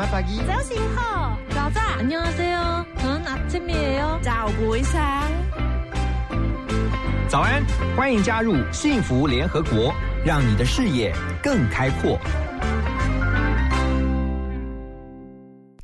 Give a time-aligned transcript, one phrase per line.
[0.00, 0.40] Selamat pagi.
[0.46, 2.86] 早醒好，早早， 안녕하세요.
[2.98, 7.62] 저는 아침이에요.早不一상《早安》，
[7.96, 9.92] 欢迎加入幸福联合国，
[10.24, 12.18] 让你的视野更开阔。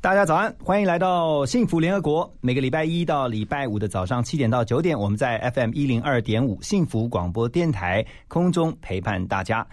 [0.01, 2.29] 大家早安，欢迎来到幸福联合国。
[2.41, 9.65] 每个礼拜一到礼拜五的早上七点到九点，我们在 FM 一零二点五幸福广播电台空中陪伴大家。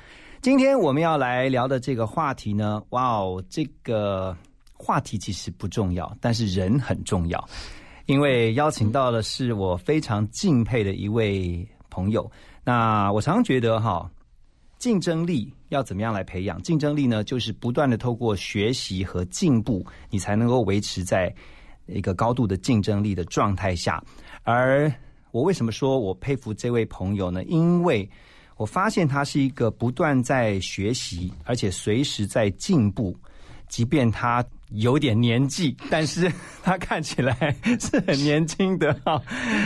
[0.44, 4.36] 今天我们要来聊的这个话题呢，哇哦，这个
[4.74, 7.42] 话题其实不重要，但是人很重要。
[8.04, 12.30] 因为邀请到的是我非常敬佩的一位朋友。
[12.62, 14.06] 那我常觉得哈，
[14.78, 16.60] 竞争力要怎么样来培养？
[16.60, 21.34] 竞争力呢，就是不断的透过学习和进步，你才能够维持在
[21.86, 23.98] 一个高度的竞争力的状态下。
[24.42, 24.92] 而
[25.30, 27.42] 我为什么说我佩服这位朋友呢？
[27.44, 28.06] 因为
[28.56, 33.16] 我发现他是一个不断在学习，而且随时在进步，
[33.68, 34.44] 即便他。
[34.70, 36.32] 有点年纪，但是
[36.64, 39.22] 他看起来是很年轻的哈。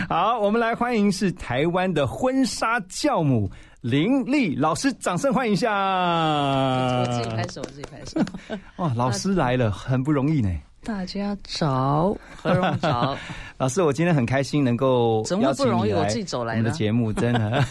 [0.06, 3.50] 好，我们来欢迎是台湾的婚纱教母
[3.80, 5.70] 林丽老师，掌声欢迎一下。
[5.72, 8.20] 我自己拍手，我自己拍手。
[8.76, 10.50] 哇，老师来了，很不容易呢。
[10.88, 13.14] 大家早，何荣早。
[13.58, 15.92] 老师，我今天很开心能够怎么不容易？
[15.92, 16.60] 我自己走来的。
[16.60, 17.62] 我们的节目真的，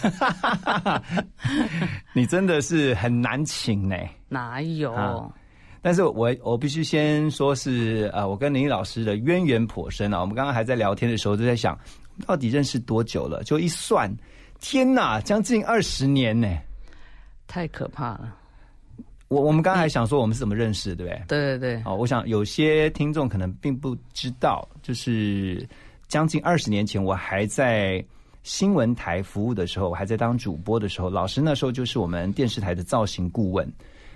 [2.14, 3.96] 你真的是很难请呢。
[4.30, 4.94] 哪有？
[4.94, 5.28] 啊
[5.82, 10.22] 但是我我必须先说是呃，我跟林老师的渊源颇深啊。
[10.22, 11.76] 我们刚刚还在聊天的时候，就在想
[12.28, 13.44] 到底认识多久了？
[13.44, 14.16] 就一算，
[14.60, 16.48] 天哪，将近二十年呢！
[17.48, 18.36] 太可怕了。
[19.30, 21.24] 我我们刚才还想说我们是怎么认识，对不对？
[21.28, 21.84] 对对对。
[21.86, 25.68] 哦，我想有些听众可能并不知道，就是
[26.08, 28.04] 将近二十年前，我还在
[28.44, 33.72] 新闻台服务的时候，我还在当主播的时候，老师那时候就是我们电视台的造型顾问。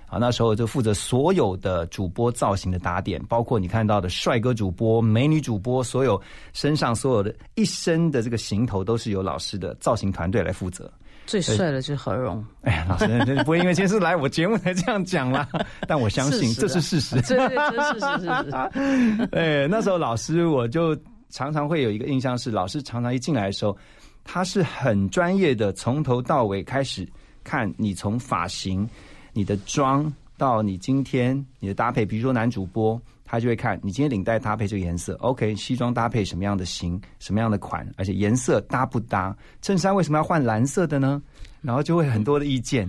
[0.07, 10.91] 啊，那时候就负责所有的主播造型的打点，包括你看到的帅哥主播、美女主播，所有身上所有的一身的这个行头，都是由老师的造型团队来负责。
[11.31, 12.45] 最帅的就是何荣。
[12.63, 13.07] 哎呀，老师
[13.45, 15.47] 不会因为今天是来我节目才这样讲啦，
[15.87, 17.15] 但我相信这是事实。
[17.21, 19.29] 对 对，这是事实。
[19.31, 20.93] 哎，那时候老师我就
[21.29, 23.77] 常常会有一个印象是，老师常常一进来的时候，
[24.25, 27.07] 他是很专业的，从头到尾开始
[27.45, 28.85] 看你从发型。
[29.31, 39.33] 你的妆到你今天你的搭配，比如说男主播，他就会看你今天领带搭配这个颜色，OK，西装搭配什么样的型、什么样的款，而且颜色搭不搭？
[39.61, 41.21] 衬衫为什么要换蓝色的呢？
[41.61, 42.85] 然后就会很多的意见。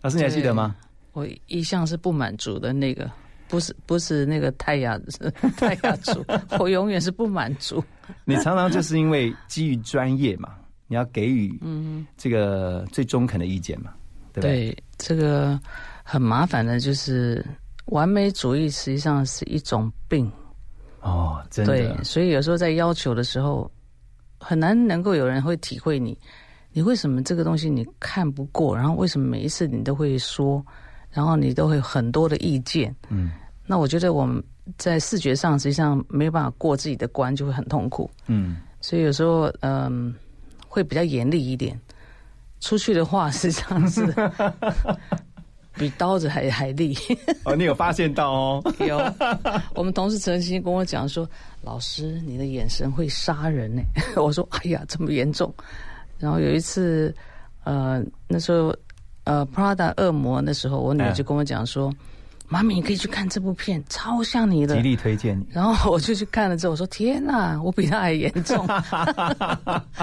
[0.00, 0.76] 老师你还记得吗？
[1.10, 3.10] 我一向是不满足的那个，
[3.48, 4.96] 不是不是那个泰雅
[5.56, 6.24] 泰 雅族，
[6.60, 7.82] 我永远是不满足。
[8.24, 10.54] 你常常就是因为基于专业嘛，
[10.86, 13.92] 你要给予嗯这个最中肯的意见嘛。
[14.32, 15.58] 对不对这个
[16.04, 17.44] 很麻烦的，就是
[17.90, 20.30] 完美主义实际上是一种病
[21.00, 21.72] 哦，真的。
[21.72, 23.70] 对，所以有时候在要求的时候，
[24.38, 26.18] 很难能够有人会体会你，
[26.72, 30.64] 你为什么这个东西你看不过，然后为什么每一次你都会说，
[31.10, 32.94] 然后你都会很多的意见。
[33.08, 33.30] 嗯，
[33.66, 34.42] 那我觉得我们
[34.76, 38.10] 在视觉上实际上没有办法过自己的关，就会很痛苦。
[38.26, 40.14] 嗯，所以有时候嗯
[40.68, 41.78] 会比较严厉一点。
[42.60, 44.14] 出去的话，实际上是
[45.74, 46.96] 比刀子还还利。
[47.44, 48.62] 哦，你有发现到哦？
[48.86, 48.98] 有，
[49.74, 51.28] 我们同事陈欣跟我讲说
[51.62, 53.82] ：“老师，你的眼神会杀人呢。
[54.16, 55.52] ”我说：“哎呀，这么严重。”
[56.18, 57.14] 然后有一次，
[57.64, 58.74] 呃，那时候
[59.24, 61.92] 呃，Prada 恶魔那时候，我女儿就跟我讲说。
[62.52, 65.46] 妈咪，你可以去看这部片，超像你的，极力推荐你。
[65.50, 68.66] 然后我就去看了之后，我说：“天哪，我比他还严重。”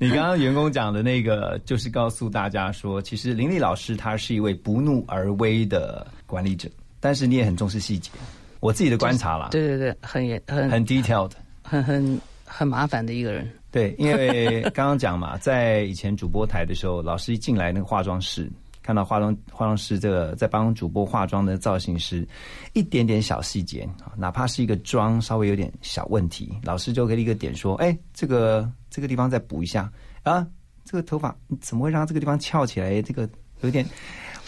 [0.00, 8.10] 你刚刚员工讲的那个，就是告诉大家说，其实林丽老师她是一位不怒而威的管理者，但是你也很重视细节。
[8.58, 11.30] 我自己的观察啦，对对对，很严很很 detailed，
[11.62, 13.48] 很很很麻烦的一个人。
[13.70, 18.50] 对，因为刚刚讲嘛，在以前主播台的时候，老师一进来那个化妆室。
[18.84, 22.28] 看到化妆化妆师这个在帮主播化妆的造型师，
[22.74, 29.90] 一点点小细节啊，哪怕是一个妆稍微有点小问题，老师就给你一个点说：“哎，这个这个地方再补一下
[30.22, 30.46] 啊，
[30.84, 33.00] 这个头发怎么会让这个地方翘起来？
[33.00, 33.26] 这个
[33.62, 33.86] 有点，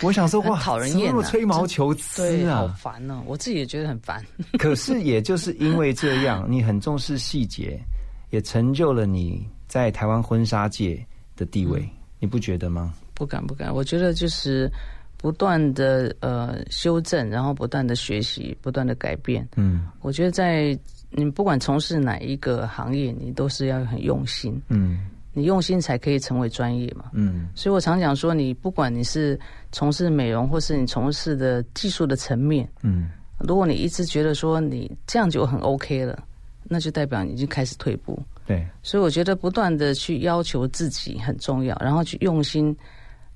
[0.02, 3.22] 我想说哇，讨人厌啊，吹毛求疵啊，好烦哦！
[3.24, 4.22] 我自己也觉得很烦。
[4.58, 7.80] 可是也就是因为这样，你很重视细节，
[8.28, 11.02] 也成就了你在台湾婚纱界
[11.36, 11.88] 的地位，
[12.18, 12.92] 你不觉得吗？
[13.16, 14.70] 不敢不敢，我觉得就是
[15.16, 19.48] 不断的呃修正，然后不断的学习，不断的改变。
[19.56, 20.78] 嗯，我觉得在
[21.10, 24.60] 你不管从事哪一个行业，你都是要很用心。
[24.68, 27.06] 嗯，你用心才可以成为专业嘛。
[27.14, 29.38] 嗯，所以我常讲说，你不管你是
[29.72, 33.08] 从事美容，或是你从事的技术的层面，嗯，
[33.38, 36.22] 如果你一直觉得说你这样就很 OK 了，
[36.64, 38.22] 那就代表你已经开始退步。
[38.46, 42.76] 对，所以我觉得不断的去要求自己很重要，然后去用心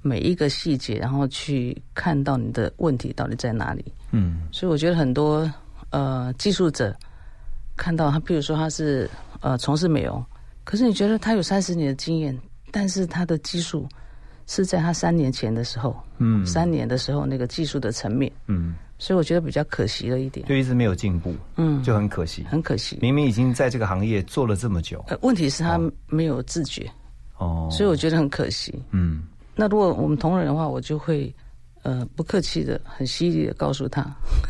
[0.02, 3.85] 每一个细节，然后去看到你的问题到底在哪里。
[4.12, 4.43] 嗯。
[4.50, 5.50] 所以我觉得很多
[5.91, 6.94] 呃技术者
[7.76, 9.08] 看到他，譬如说他是
[9.41, 10.25] 呃从事美容，
[10.64, 12.37] 可是你觉得他有三十年的经验，
[12.70, 13.87] 但是他的技术
[14.47, 16.44] 是在他三年前的时候，嗯。
[16.47, 22.44] 三年的时候那个技术的层面，嗯，所以我觉得比较可惜了一点，就一直没有进步，嗯，就很可惜。
[22.49, 22.99] 很可惜。
[23.00, 26.91] 明明已经在这个行业做了这么久，呃，问题是他没有自觉，
[27.38, 28.82] 哦，所以我觉得很可惜。
[28.91, 29.23] 嗯
[29.55, 31.35] 那如果我们同仁的话，我就会
[31.82, 34.05] 呃不客气的、很犀利的告诉他，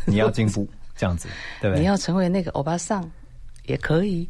[0.05, 1.27] 你要进步，这样子，
[1.61, 1.81] 对不对？
[1.81, 3.09] 你要成为那个欧巴桑
[3.65, 4.29] 也可以，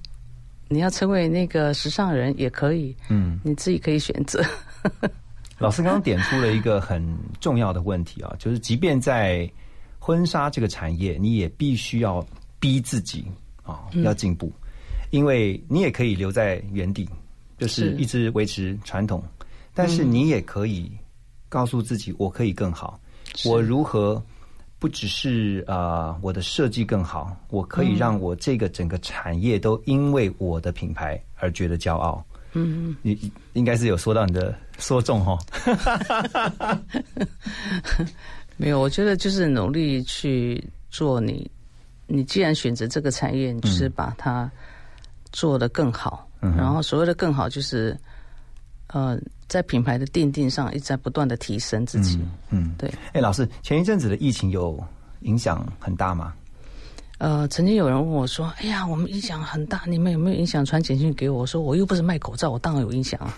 [0.67, 4.43] 你要成为那个时尚人也可以，嗯，你自己可以选择。
[5.59, 7.05] 老师刚刚点出了一个很
[7.39, 9.47] 重要的问题啊，就是即便在
[9.99, 12.25] 婚纱这个产业，你也必须要
[12.59, 13.23] 逼自己
[13.61, 14.51] 啊，嗯要进步，
[15.11, 17.07] 因为你也可以留在原地，
[17.59, 19.23] 就是是一直维持传统，
[19.73, 20.91] 但是你也可以
[21.49, 22.99] 告诉自己，我可以更好，
[23.45, 24.21] 我如何
[24.79, 32.23] 不只是啊、呃我的设计更好，我可以让我这个整个产业都因为我的品牌而觉得骄傲。
[32.53, 35.37] 嗯，你你应该是有说到你的 说中哈，
[38.57, 41.49] 没有，我觉得就是努力去做你，
[42.07, 44.51] 你既然选择这个产业，你就是把它
[45.31, 46.27] 做得更好。
[46.41, 47.97] 嗯然后所谓的更好，就是
[48.87, 49.17] 呃，
[49.51, 52.17] 在品牌的奠定上一直在不断的提升自己。
[52.51, 54.81] 嗯，对，哎，老师，前一阵子的疫情有
[55.23, 56.33] 影响很大吗？
[57.17, 63.37] 呃，曾经有人问我说：“哎呀，我们影响很大，你们有没有影响传简讯给我？”我说：“我又不是卖口罩，我当然有影响啊。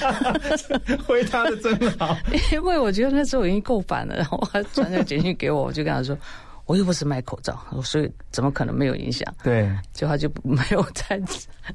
[1.06, 2.16] 回答的真好。
[2.50, 6.16] 因为我觉得那时候已经够烦了，然后他传个简讯给我，我就跟他说
[6.66, 9.32] ：“我又不是卖口罩，所以怎么可能没有影响？
[9.42, 11.20] 对，？”就他就没有再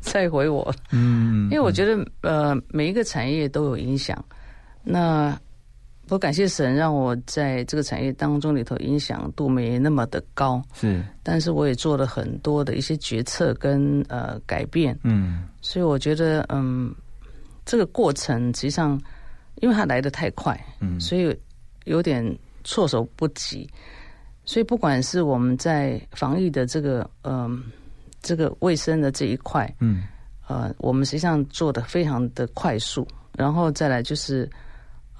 [0.01, 0.65] 再回我。
[0.65, 1.45] 了，嗯。
[1.45, 4.23] 因为我觉得呃每一个产业都有影响。
[4.83, 5.39] 那
[6.09, 15.47] 我感谢神让我在这个产业当中里头影响度没那么的高，是，但是我也做了很多的一些决策跟呃改变，嗯。
[15.61, 16.93] 所以我觉得嗯
[17.63, 18.99] 这个过程实际上
[19.61, 20.99] 因为它来的太快，嗯。
[20.99, 21.33] 所以
[21.85, 23.69] 有点措手不及。
[24.45, 27.63] 所以不管是我们在防疫的这个嗯、
[28.21, 30.03] 这个卫生的这一块，嗯。
[30.47, 33.07] 呃，我们实际上做的非常的快速，
[33.37, 34.49] 然后再来就是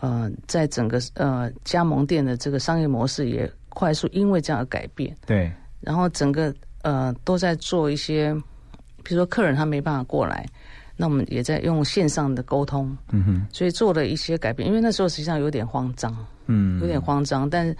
[0.01, 8.33] 呃，在整个呃加盟店的这个商业模式也快速因为这样而改变，对，然后整个呃都在做一些，
[9.03, 10.45] 比如说客人他没办法过来，
[10.97, 14.67] 那我们也在用线上的沟通，嗯哼，所以做了一些改变。
[14.67, 16.13] 因为那时候实际上有点慌张，
[16.47, 17.77] 嗯，有点慌张，但是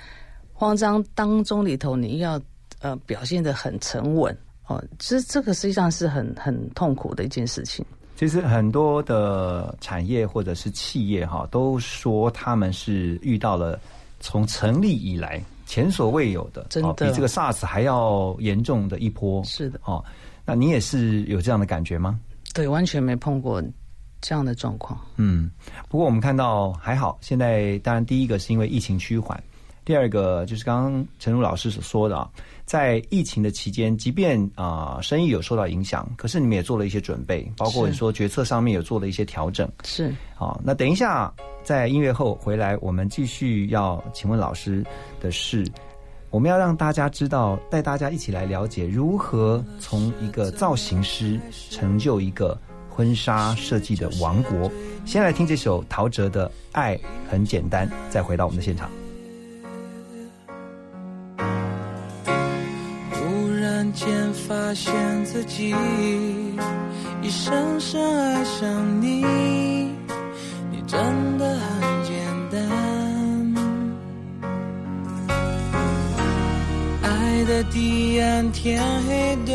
[0.61, 2.39] 慌张当中里头你要
[2.81, 4.37] 呃表现的很沉稳
[4.67, 7.83] 哦，其实这个实际上是很很痛苦的一件事情。
[8.15, 13.79] 其实很多的产业或者是企业哈，都说他们是遇到了
[14.19, 19.43] 从成立以来前所未有的，真的哦比这个 SARS 还要严重的一波。
[19.43, 20.05] 是的，哦，
[20.45, 22.19] 那你也是有这样的感觉吗？
[22.53, 23.59] 对，完全没碰过
[24.21, 24.99] 这样的状况。
[25.15, 25.49] 嗯，
[25.89, 29.43] 不过我们看到还好，现在当然第一个是因为疫情趋缓，
[29.83, 32.29] 第二个就是刚刚陈如老师所说的啊，
[32.65, 39.67] 在疫情的期间，即便啊、生意有受到影响，可是你们也做了一些准备，包括你说决策上面有做了一些调整。
[39.83, 41.33] 是好，那等一下
[41.63, 44.85] 在音乐后回来，我们继续要请问老师
[45.19, 45.65] 的是，
[46.29, 51.39] 我们要让大家知道，带大家一起来了解如何从一个造型师
[51.71, 52.55] 成就一个
[52.87, 54.71] 婚纱设计的王国。
[55.05, 58.87] 先来听这首陶喆的《爱很简单》，再回到我们的现场。
[63.11, 64.93] 忽然间发现
[65.25, 65.75] 自己
[67.21, 69.21] 已深深爱上你，
[70.71, 72.15] 你真的很简
[72.51, 72.59] 单。
[77.03, 79.53] 爱的彼岸，天黑都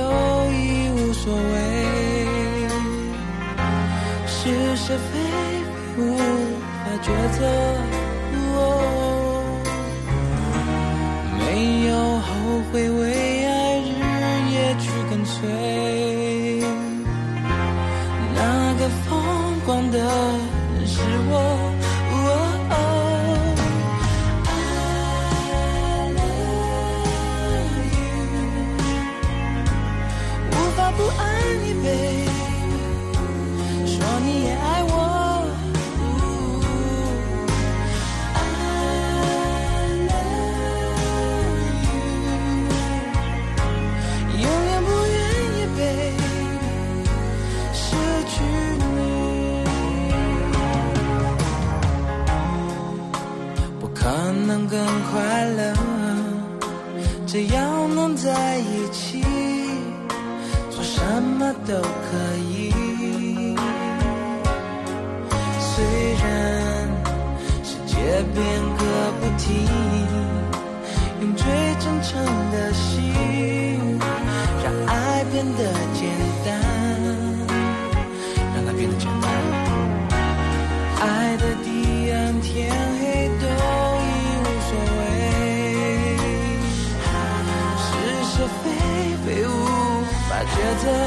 [0.51, 1.47] 已无所谓，
[4.27, 5.19] 是是非
[5.97, 6.23] 非无法
[7.03, 7.07] 抉
[7.39, 7.41] 择。
[12.77, 13.16] 后悔，
[55.17, 55.73] 快乐
[57.27, 59.25] 只要能在一起
[60.71, 62.71] 做什么都可以。
[65.59, 65.85] 虽
[66.23, 66.89] 然
[67.65, 67.97] 世界
[68.35, 69.96] 变个不停。
[90.67, 91.06] 法抉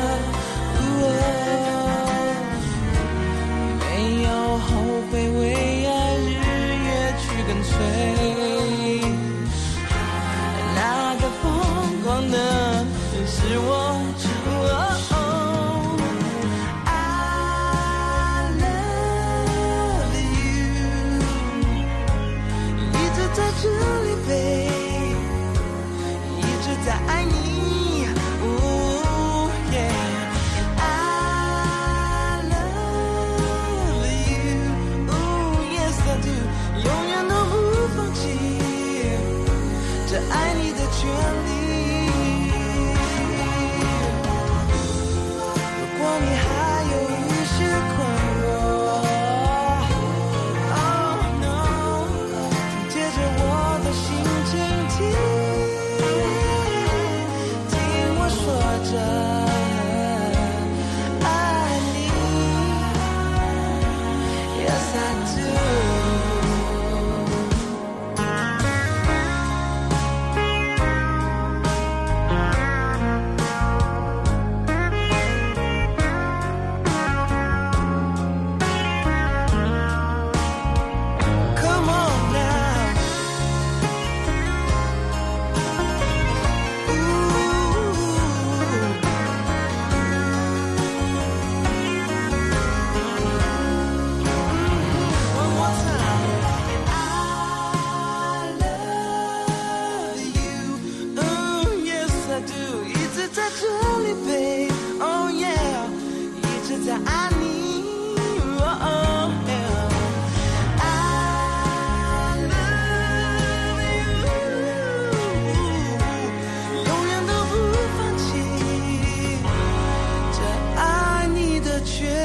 [121.85, 122.18] 却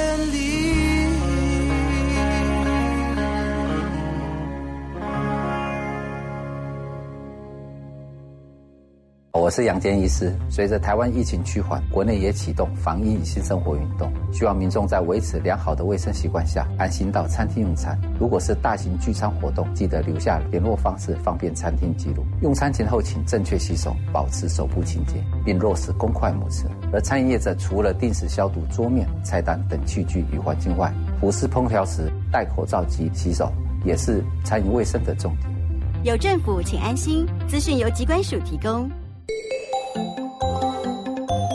[9.45, 10.35] 我是杨坚医师。
[10.49, 17.95] 随着台湾疫情趋缓，国内也启动防疫新生活运动，希望民众在维持良好的卫生习惯下，安心到餐厅用餐。
[18.19, 22.25] 如果是大型聚餐活动，记得留下联络方式，方便餐厅记录。
[22.41, 26.65] 用餐前后请正确洗手，保持手部清洁，并落实公筷母匙。
[26.91, 33.53] 而餐饮业者除了定时消毒桌面、菜单等器具与环境外，俯视烹调时戴口罩及洗手，
[33.85, 35.53] 也是餐饮卫生的重点。
[36.03, 37.27] 有政府，请安心。
[37.47, 38.91] 资讯由机关署提供。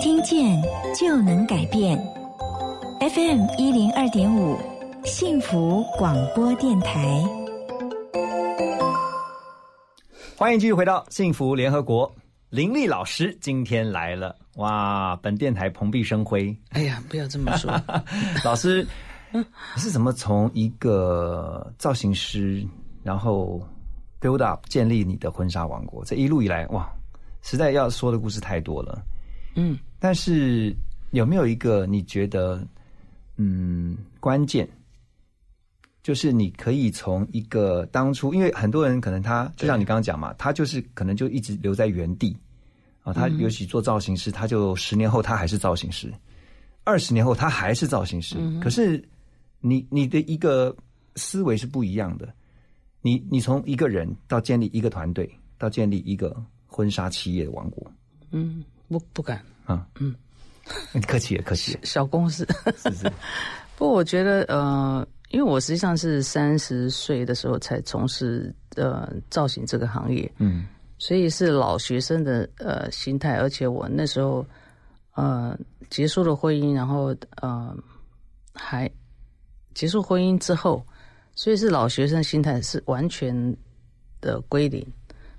[0.01, 0.61] 听见
[0.99, 1.97] 就能改变。
[2.99, 4.57] FM 一零二点五，
[5.05, 7.23] 幸福广播电台。
[10.37, 12.09] 欢迎继续回到幸福联合国。
[12.49, 15.15] 林丽老师今天来了，哇！
[15.17, 16.55] 本电台蓬荜生辉。
[16.69, 17.71] 哎呀，不要这么说。
[18.43, 18.87] 老师，
[19.31, 19.43] 你
[19.77, 22.65] 是怎么从一个造型师，
[23.03, 23.61] 然后
[24.19, 26.03] build up 建立你的婚纱王国？
[26.05, 26.91] 这一路以来，哇，
[27.41, 29.03] 实在要说的故事太多了。
[29.55, 30.75] 嗯，但是
[31.11, 32.65] 有没有一个你觉得，
[33.37, 34.67] 嗯，关键
[36.01, 42.35] 就是你可以从一个当初，因为很多人可能他就像你刚刚讲嘛，他就是可能就一直留在原地
[43.01, 46.13] 啊，他尤其做造型师，他就十年后他还是造型师，
[46.83, 48.37] 二十年后他还是造型师。
[48.61, 49.03] 可是
[49.59, 50.75] 你你的一个
[51.15, 52.33] 思维是不一样的，
[53.01, 56.35] 你你从一个人到建立一个团队，到建立一个
[56.79, 57.91] 婚纱企业的王国，
[58.31, 60.15] 嗯，不不敢，啊，嗯，
[61.05, 61.73] 客气了，客气。
[61.73, 62.47] 了，小公司。
[62.77, 63.11] 是是，
[63.75, 70.67] 不过我觉得，呃，因为我实际上是三十岁的时候才从事呃造型这个行业，嗯
[70.97, 74.45] 所以是老学生的呃心态，而且我那时候
[75.15, 75.59] 呃
[75.89, 77.75] 结束了婚姻，然后呃
[78.53, 78.89] 还
[79.73, 80.81] 结束婚姻之后，
[81.35, 83.35] 所以是老学生心态是完全
[84.21, 84.85] 的归零，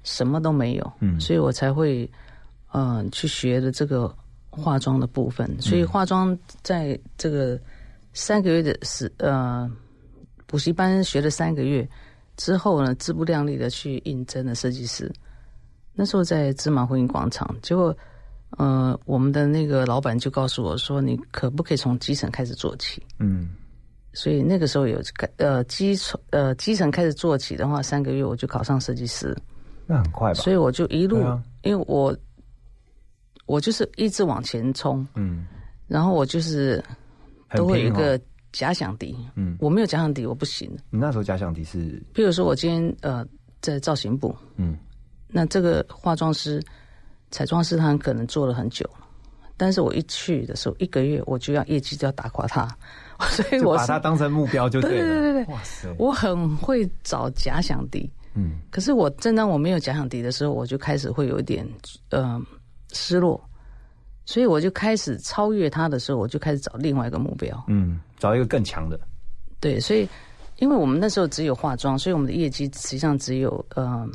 [0.03, 1.21] 什么都没有，嗯。
[1.21, 2.11] 所以我才会
[2.73, 4.15] 嗯、呃去学的这个
[4.49, 7.61] 化妆的部分，所以化妆在这个
[8.13, 9.71] 三个月的时呃
[10.47, 11.89] 补习班学了三个月
[12.37, 15.13] 之后呢，自不量力的去应征了设计师。
[15.93, 17.97] 那时候在芝麻婚姻广场，结果
[18.57, 23.03] 呃，我们的那个老板就告诉我说，你可不可以从基层开始做起？
[23.19, 23.51] 嗯。
[24.13, 25.01] 所以那个时候有
[25.37, 29.37] 呃基层呃基层开始做起的话，三个月我就考上设计师，
[29.91, 30.41] 那很快吧？
[30.41, 32.17] 所以我就一路，啊因为我
[33.47, 35.45] 我就是一直往前冲，嗯，
[35.89, 36.83] 然后我就是
[37.57, 38.19] 都会有一个
[38.53, 40.71] 假想敌，嗯我没有假想敌我不行。
[40.91, 43.27] 你那时候假想敌是比如说我今天呃
[43.61, 44.79] 在造型部，嗯
[45.27, 46.63] 那这个化妆师、
[47.33, 49.07] 彩妆师他很可能做了很久了，
[49.57, 52.69] 但是我一去的时候，一个月我就要业绩就要打垮他，
[53.31, 55.07] 所以我把我是它当成目标就对了。
[55.07, 58.09] 对对对对哇塞，我很会找假想敌。
[58.35, 61.67] 嗯可是我正当我没有假想敌的时候，我就开始会有一点
[62.11, 62.41] 呃
[62.93, 63.41] 失落，
[64.25, 67.65] 所以我就开始超越他的时候，我就开始找另外一个目标。
[67.69, 68.99] 嗯，找一个更强的。
[69.59, 70.09] 对，所以
[70.59, 74.09] 因为我们那时候只有化妆，所以我们的业绩实际上只有呃，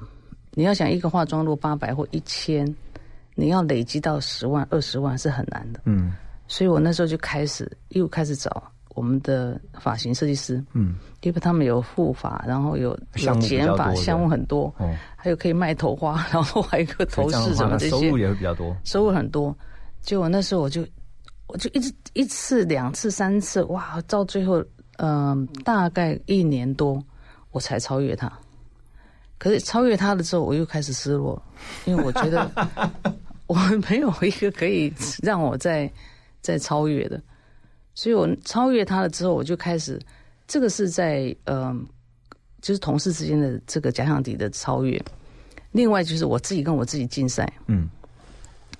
[0.52, 2.66] 你要想一个化妆落八百或一千，
[3.36, 5.82] 你要累积到十万、二十万是很难的。
[5.86, 6.14] 嗯
[6.48, 18.76] 所以我那时候就开始又开始找我们的发型设计师，嗯因为他们有护发，然后有有剪发，项目很多，哦，还有可以卖头花， 然后还有一个头饰什么这些收入，也会比较多。
[18.84, 19.56] 收入很多。
[20.02, 20.86] 结果那时候我就
[21.48, 24.64] 我就一直一次、两次、三次，哇，到最后，
[24.98, 27.04] 嗯、大概一年多
[27.52, 28.32] 我才超越他。
[29.38, 31.42] 可是超越他了之后，我又开始失落，
[31.86, 32.50] 因为我觉得
[33.48, 33.56] 我
[33.90, 35.92] 没有一个可以让我再
[36.42, 37.20] 再超越的，
[37.96, 40.00] 所以我超越他了之后，我就开始，
[40.48, 41.84] 这个是在嗯、
[42.62, 45.02] 就是同事之间的这个假想敌的超越。
[45.72, 47.90] 另外就是我自己跟我自己竞赛，嗯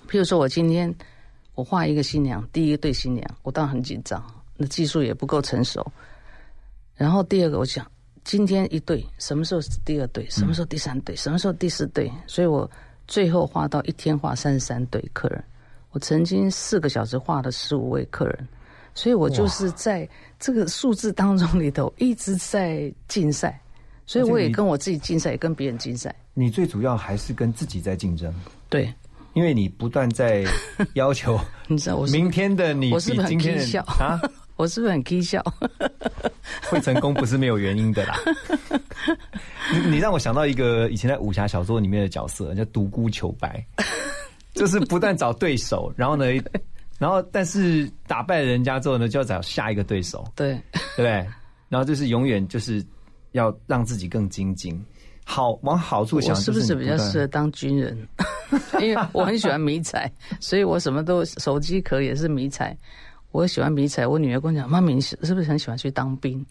[0.08, 0.94] 譬如说我今天
[1.54, 4.22] 我画一个新娘，第一个对新娘，我当然很紧张，
[4.56, 5.84] 那技术也不够成熟。
[6.94, 7.90] 然后第二个，我想
[8.24, 12.70] 今天一对，什么时候是第二对，什么时候第三对，什么时候第四对，所以我
[13.06, 15.42] 最后画到一天画三十三对客人。
[15.90, 18.48] 我曾经四个小时画了十五位客人，
[18.96, 20.08] 所以我就是在
[20.40, 23.60] 这个数字当中里头一直在竞赛，
[24.06, 26.12] 所以我也跟我自己竞赛，也跟别人竞赛。
[26.32, 28.34] 你最主要还是跟自己在竞争，
[28.70, 28.92] 对，
[29.34, 30.44] 因为你不断在
[30.94, 34.18] 要求你知道我是明天的你我是不是很比今天的笑啊
[34.56, 35.44] 我是不是很 k 笑？
[36.70, 38.18] 会成功不是没有原因的啦。
[39.70, 43.62] 你你让我想到一个以前在武侠小说里面的角色，叫独孤求败，
[44.54, 46.24] 就是不断找对手，然后呢，
[46.98, 51.26] 然后但是打败人家之后呢，就要找下一个对手，对，对不对？
[51.68, 52.84] 然后就是永远就是
[53.32, 54.82] 要让自己更精进。
[55.24, 57.96] 好，往好处想，我是不是比较适合当军人？
[58.80, 62.76] 因为我很喜欢迷彩，所以我什么都手机壳也是迷彩。
[63.32, 66.42] 我喜欢迷彩，我女儿跟我讲：“妈咪，你是是不是很喜欢去当兵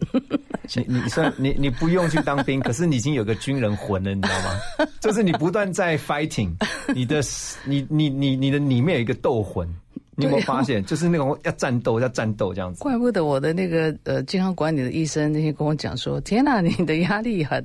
[0.76, 4.86] 你你算你你不用去当兵， 可是你已经有个军人魂了，你知道吗？
[5.00, 6.52] 就是你不断在 fighting，
[6.94, 7.20] 你的
[7.64, 9.66] 你你你你的里面有一个斗魂，
[10.16, 10.84] 你有没有发现？
[10.84, 12.82] 就是那种要战斗要战斗这样？”子。
[12.82, 17.64] 怪不得我的那个呃健康管理的医生那天跟我讲说：“天哪，你的压力很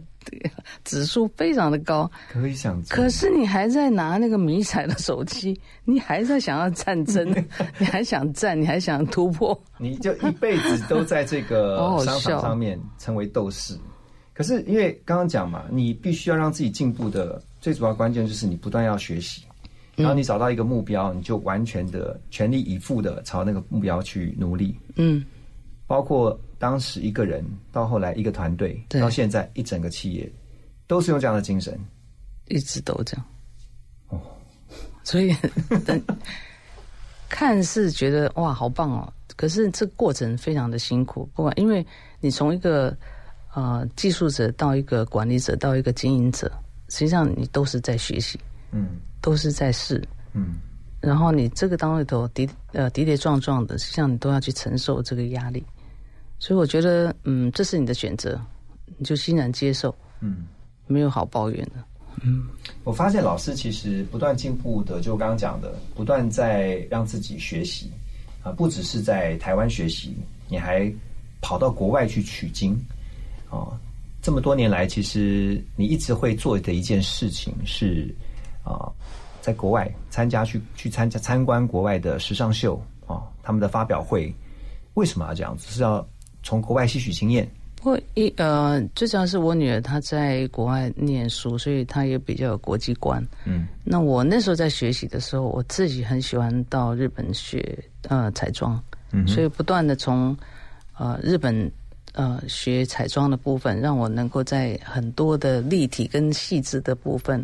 [0.83, 7.27] 指数非常的高，可以想，可是你还在拿那个迷彩的手机，你还在想要战争，
[7.79, 13.75] 你还想战，你还想突破。”你就一辈子都在这个 商场上面成为斗士。
[14.33, 19.43] 可是因为刚刚讲嘛，你必须要让自己进步的最主要关键就是你不断要学习，
[19.95, 24.75] 然后你找到一个目标，你就完全的全力以赴的朝那个目标去努力。
[24.95, 25.23] 嗯，
[25.85, 30.31] 包括当时一个人，到后来一个团队，到现在一整个企业，
[30.87, 31.79] 都是用这样的精神。
[32.47, 33.25] 一直都这样。
[34.09, 34.19] 哦，
[35.03, 35.35] 所以
[35.85, 36.01] 等
[37.29, 41.29] 看似觉得哇好棒哦，可是这个过程非常的辛苦。
[41.33, 41.85] 不管因为
[42.19, 42.95] 你从一个
[43.53, 46.51] 呃技术者到一个管理者到一个经营者，
[46.89, 48.39] 实际上你都是在学习，
[48.71, 50.03] 嗯都是在试。
[50.33, 50.55] 嗯，
[50.99, 55.63] 然后你这个当里头跌呃跌跌撞撞的，实际上你都要去承受这个压力。
[56.39, 58.41] 所以我觉得，嗯，这是你的选择，
[58.97, 60.45] 你就欣然接受，嗯，
[60.87, 61.73] 没有好抱怨的。
[62.23, 62.43] 嗯
[62.83, 67.89] 我发现老师其实不断进步的，就刚刚讲的，不断在让自己学习
[68.43, 70.15] 啊，不只是在台湾学习，
[70.49, 70.91] 你还
[71.41, 72.77] 跑到国外去取经
[73.49, 73.79] 啊。
[74.21, 78.13] 这么多年来，其实你一直会做的一件事情是
[78.63, 78.91] 啊，
[79.41, 84.33] 在国外参加去去参加参观国外的时尚秀啊，他们的发表会，
[84.93, 85.67] 为什么要这样子？
[85.71, 86.05] 是要
[86.43, 87.49] 从国外吸取经验？
[87.83, 93.25] 我一呃，最主要是我女儿她在国外念书，所以她也比较有国际观。
[93.43, 98.79] 嗯那我那时候在学习的时候，我自己很喜欢到日本学呃彩妆，
[99.11, 100.37] 嗯所以不断的从
[100.95, 101.71] 呃日本
[102.13, 107.43] 呃学彩妆的部分，让我能够在很多的立体跟细致的部分，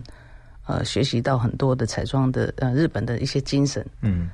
[0.67, 3.85] 呃学习到很多的彩妆的呃日本的一些精神。
[4.01, 4.29] 嗯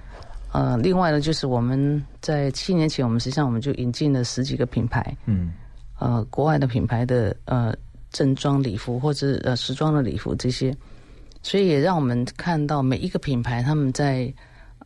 [0.52, 5.52] 呃，另外呢，就是我们在七年前，我们实际上我们就引进了十几个品牌，嗯
[5.98, 7.74] 呃，国外的品牌的呃
[8.12, 10.72] 正装礼服或者呃时装的礼服这些，
[11.42, 14.32] 所以也让我们看到每一个品牌他们在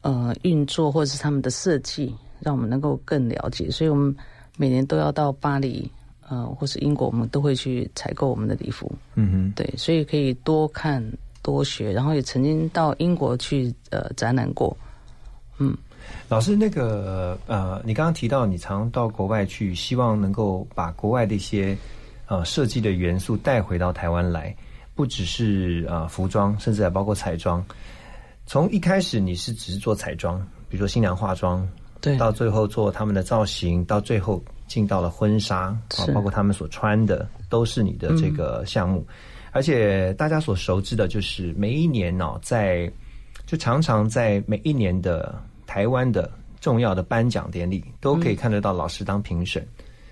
[0.03, 3.69] 呃运作或者是他们的设计，让我们能够更了解。
[3.69, 4.15] 所以我们
[4.55, 5.91] 每年都要到巴黎
[6.29, 8.89] 呃或是英国，我们都会去采购我们的礼服。
[9.15, 11.03] 嗯哼，对，所以可以多看
[11.41, 14.75] 多学，然后也曾经到英国去呃展览过。
[15.57, 15.75] 嗯，
[16.29, 21.75] 老师，那个呃，你刚刚提到你常到国外去，希望能够把国外的一些
[22.27, 24.55] 呃设计的元素带回到台湾来，
[24.93, 27.65] 不只是呃服装，甚至还包括彩妆。
[28.45, 31.67] 从一开始你是只是做彩妆，比如说新娘化妆，
[31.99, 35.81] 对，到最后做他们的造型，到最后进到了婚纱啊，
[36.13, 39.05] 包括他们所穿的，都是你的这个项目。
[39.51, 42.91] 而且大家所熟知的就是每一年哦，在
[43.45, 46.29] 就常常在每一年的台湾的
[46.59, 49.65] 重要的颁奖典礼，都可以看得到老师当评审，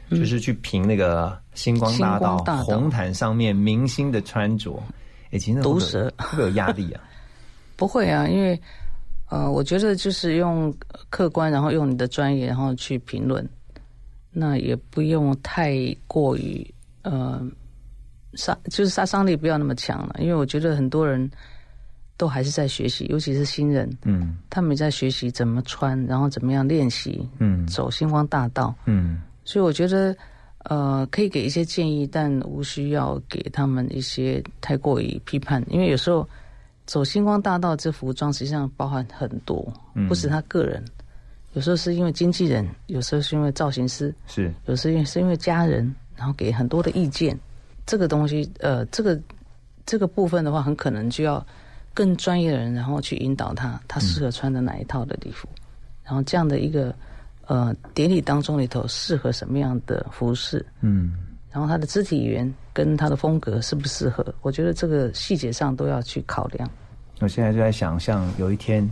[0.09, 4.81] 就是去评那个星光大道红毯上面明星的穿着。
[5.31, 7.01] 哎，其实毒舌会有压力啊？
[7.75, 8.59] 不会啊，因为
[9.29, 10.73] 呃，我觉得就是用
[11.09, 13.45] 客观，然后用你的专业，然后去评论，
[14.31, 15.75] 那也不用太
[16.07, 16.65] 过于
[17.01, 17.41] 呃
[18.35, 20.15] 杀，就是杀伤力不要那么强了。
[20.19, 21.29] 因为我觉得很多人
[22.17, 30.15] 都还是在学习，尤其是新人，嗯，他们在学习怎么穿，然后怎么样练习，嗯，走星光大道，嗯，所以我觉得
[30.65, 36.27] 呃可以给一些建议，但无需要给他们一些太过于批判，因为有时候。
[36.87, 39.73] 走星光大道，这服装实际上包含很多，
[40.07, 40.85] 不是他个人。
[41.53, 47.35] 有时候是因为经纪人，有时候是因为造型师，是有时候是因为家人，然后给很多的意见。
[47.85, 49.19] 这个东西，呃，这个
[49.85, 51.45] 这个部分的话，很可能就要
[51.93, 55.47] 更专业的人，然后去引导他，他适合穿的哪一套的礼服，
[56.03, 56.93] 然后这样的一个
[57.45, 61.13] 呃典礼当中里头适合什么样的服饰，嗯，
[61.51, 66.69] 然后他的肢体语言跟他的风格适不适合，我觉得这个细节上都要去考量。
[67.21, 68.89] 我现在就在想象，有一天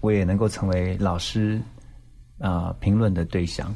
[0.00, 1.60] 我也能够成为老师
[2.42, 3.72] 啊评论的对象，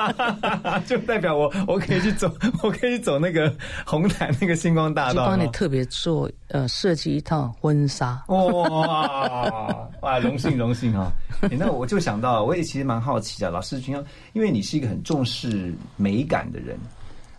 [0.88, 8.22] 就代表我我可以去走， 我可以走那个红毯那个星光大道，就帮你特别做呃设计一套婚纱。
[8.28, 11.12] 哇哇，荣幸荣幸 哈！
[11.50, 13.94] 那我就想到，我也其实蛮好奇的，老师君，
[14.32, 16.78] 因为你是一个很重视美感的人，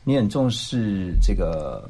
[0.03, 1.89] 你很重视这个，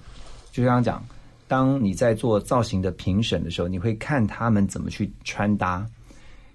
[0.52, 1.04] 就刚刚讲。
[1.46, 5.86] 当你在做造型的评审的时候，你会看他们怎么去穿搭。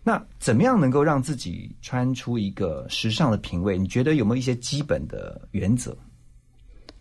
[0.08, 3.76] 那怎么样能够让自己穿出一个时尚的品味？
[3.76, 5.94] 你觉得有没有一些基本的原则？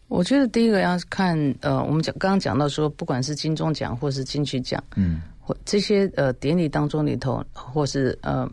[0.10, 8.46] 我觉得第一个要看，呃，我们讲刚刚讲到说，不管是金钟奖或是金曲奖，嗯，或这些呃典礼当中里头，或是呃，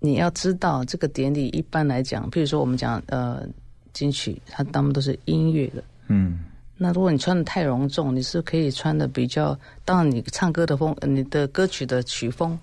[0.00, 3.46] 你要知道这个典礼一般来讲，譬如说我们讲呃
[3.92, 6.40] 金曲，它他们都是音乐的，嗯。
[6.76, 12.58] 那如果你穿的太隆重，你是可以穿的比较，当然你唱歌的风，你的歌曲的曲风，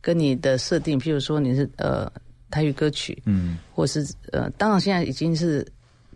[0.00, 2.10] 跟你的设定，譬如说你是呃
[2.50, 5.66] 台语歌曲，嗯，或是呃，当然现在已经是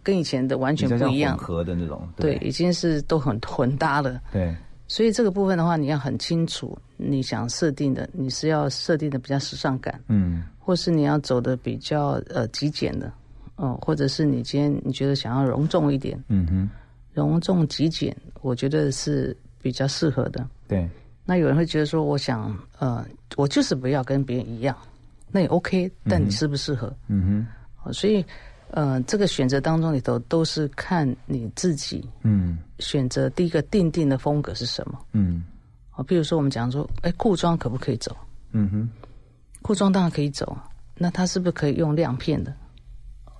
[0.02, 4.54] 跟以前的完全不一样，混合的那种，对，已经是都很混搭了，对。
[4.86, 13.10] 所以这个部分的话，你要很清楚你想设定的，你是要设定的比较时尚感，嗯，或是你要走的比较呃极简的，
[13.56, 16.70] 哦，或者是你今天你觉得想要隆重一点，嗯哼。
[17.14, 20.46] 隆重极简，我觉得是比较适合的。
[20.66, 20.88] 对，
[21.24, 23.04] 那有人会觉得说，我想，呃，
[23.36, 24.76] 我就是不要跟别人一样，
[25.30, 26.94] 那也 OK，但你适不适合？
[27.08, 27.46] 嗯
[27.82, 27.92] 哼。
[27.92, 28.24] 所以，
[28.70, 32.06] 呃，这个选择当中里头都是看你自己。
[32.22, 32.58] 嗯。
[32.78, 34.98] 选择第一个定定的风格是什么？
[35.12, 35.44] 嗯。
[35.90, 38.16] 啊，比如说我们讲说，哎，裤装可不可以走？
[38.52, 38.88] 嗯哼。
[39.62, 40.56] 裤装当然可以走，
[40.96, 42.54] 那它是不是可以用亮片的？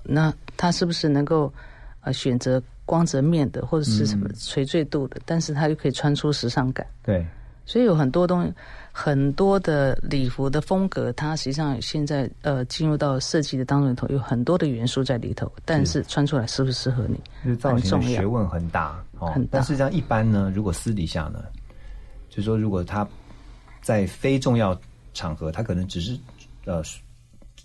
[0.03, 1.53] 那它是不是能够
[2.01, 2.63] 呃选择？
[2.87, 6.87] 光泽面的或者是什么垂坠度的，但是它又可以穿出时尚感。
[7.03, 7.27] 对，
[7.67, 8.53] 所以有很多东西，
[8.93, 19.29] 很多的礼服的风格，它实际上现在呃进入到设计的当中里头，有很多的元素在里头，但是穿出来适不适合你，就是造型的学问很大哦。
[19.29, 19.49] 很大。
[19.53, 21.43] 但是这样一般呢，如果私底下呢，
[22.29, 23.07] 就是说如果他
[23.81, 24.79] 在非重要
[25.15, 26.19] 场合，他可能只是
[26.67, 26.83] 呃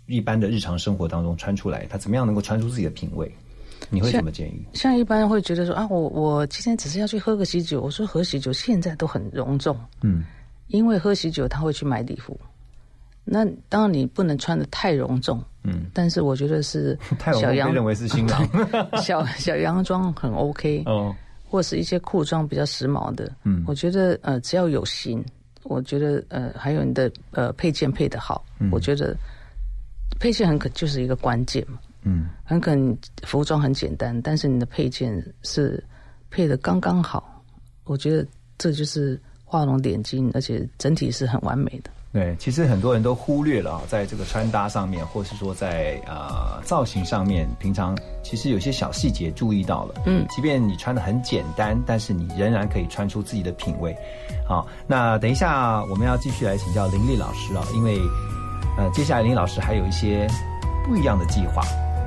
[0.07, 3.29] 一般的日常生活当中穿出来，他怎么样能够穿出自己的品味？
[3.89, 4.65] 你会怎么建议？
[4.73, 7.81] 像一般会觉得说啊，我我今天只是要去喝个喜酒。
[7.81, 10.23] 我说喝喜酒现在都很隆重，嗯，
[10.67, 12.39] 因为喝喜酒他会去买礼服。
[13.31, 16.97] 那当然你不能穿的太隆重，嗯，但是我觉得是
[17.39, 18.47] 小洋认为是新郎，
[19.01, 21.15] 小小洋装很 OK 哦。
[21.51, 25.23] 或是一些裤装比较时髦的，嗯我觉得呃只要有型，
[25.63, 29.17] 我觉得呃还有你的呃配件配的好，嗯我觉得
[30.19, 31.79] 配件很可就是一个关键嘛。
[32.03, 35.83] 嗯很可能服装很简单，但是你的配件是
[36.29, 37.43] 配的刚刚好，
[37.85, 38.25] 我觉得
[38.57, 41.89] 这就是画龙点睛，而且整体是很完美的。
[42.11, 50.01] 对，其实很多人都忽略了啊，在这个穿搭上面，或是说在呃造型上面，平常其实有些小细节注意到了。
[50.07, 53.95] 嗯即便你穿的很简单，但是你仍然可以穿出自己的品味。
[54.47, 57.99] 好，那等一下我们要继续来请教林丽老师啊，因为
[58.75, 60.27] 呃接下来林老师还有一些
[60.87, 61.61] 不一样的计划。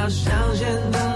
[0.00, 1.09] 要相信的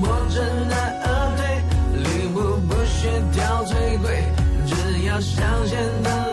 [0.00, 0.36] 我真
[0.68, 1.40] 的而退，
[2.02, 2.36] 礼物
[2.66, 4.24] 不需挑最贵，
[4.66, 4.72] 只
[5.06, 5.36] 要香
[5.66, 6.27] 榭的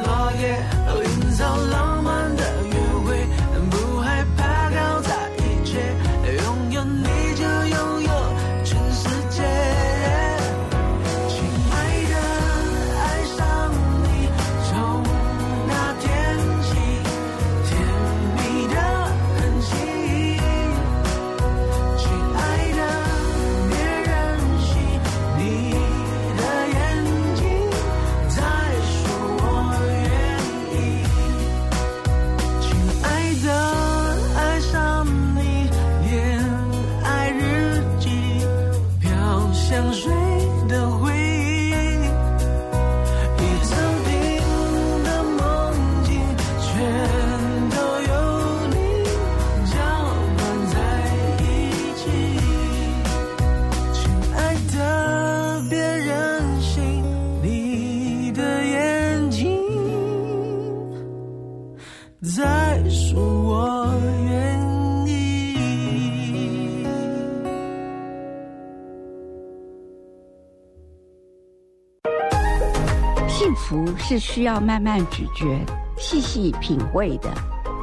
[74.08, 75.60] 是需要慢慢咀嚼、
[75.98, 77.34] 细细品味的。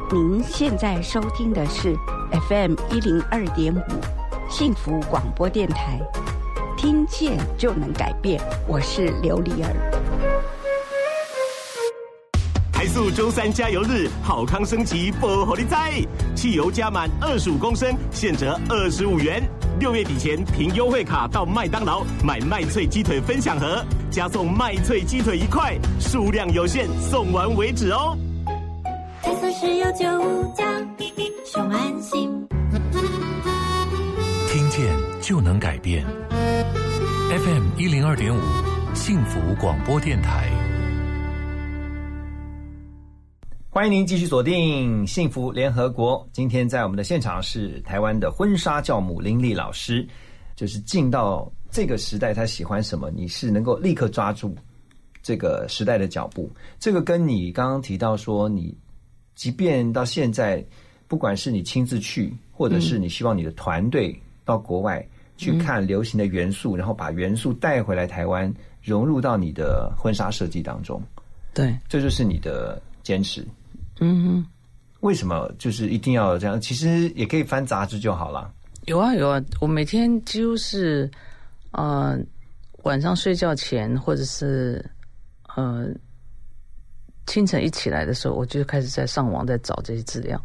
[0.09, 1.93] 您现在收听的是
[2.47, 3.81] FM 一零二点五
[4.49, 5.99] 幸福广播电台，
[6.77, 8.41] 听见就能改变。
[8.65, 9.91] 我是刘丽儿。
[12.71, 15.91] 台塑周三加油日，好康升级不火力在，
[16.33, 19.43] 汽油加满二十五公升，现折二十五元。
[19.79, 28.17] 六月底前凭优惠卡到麦当劳买麦脆鸡腿分享盒，加送麦脆鸡腿一块，数量有限，送完为止哦。
[29.21, 30.63] 台塑石油九五加，
[31.45, 32.47] 熊安心。
[34.49, 34.85] 听见
[35.21, 36.05] 就能改变。
[37.29, 38.39] FM 一零二点五，
[38.93, 40.49] 幸福广播电台。
[43.73, 46.29] 欢迎您继续锁定幸福联合国。
[46.31, 50.07] 今天在我们的现场是台湾的婚纱教母林丽老师，
[50.55, 54.55] 就是进到这个时代，她喜欢什么，你是能够立刻抓住
[55.23, 56.47] 这个时代的脚步。
[56.77, 58.77] 这个跟你刚刚提到说你
[59.33, 60.63] 即便到现在，
[61.07, 65.03] 不管是你亲自去，或者是你希望你的团队到国外
[65.35, 71.01] 去看流行的元素，然后把元素带回来台湾，融入到你的婚纱设计当中。
[71.55, 73.43] 对，这就是你的坚持。
[73.99, 74.45] 嗯哼，
[75.01, 76.59] 为什么就是一定要这样？
[76.59, 78.51] 其实也可以翻杂志就好了。
[78.85, 81.09] 有啊有啊，我每天几乎是
[81.71, 82.17] 呃
[82.83, 84.83] 晚上睡觉前，或者是
[85.55, 85.87] 呃
[87.25, 90.37] 清晨一起来的时候，我就开始在上网在找这些资料，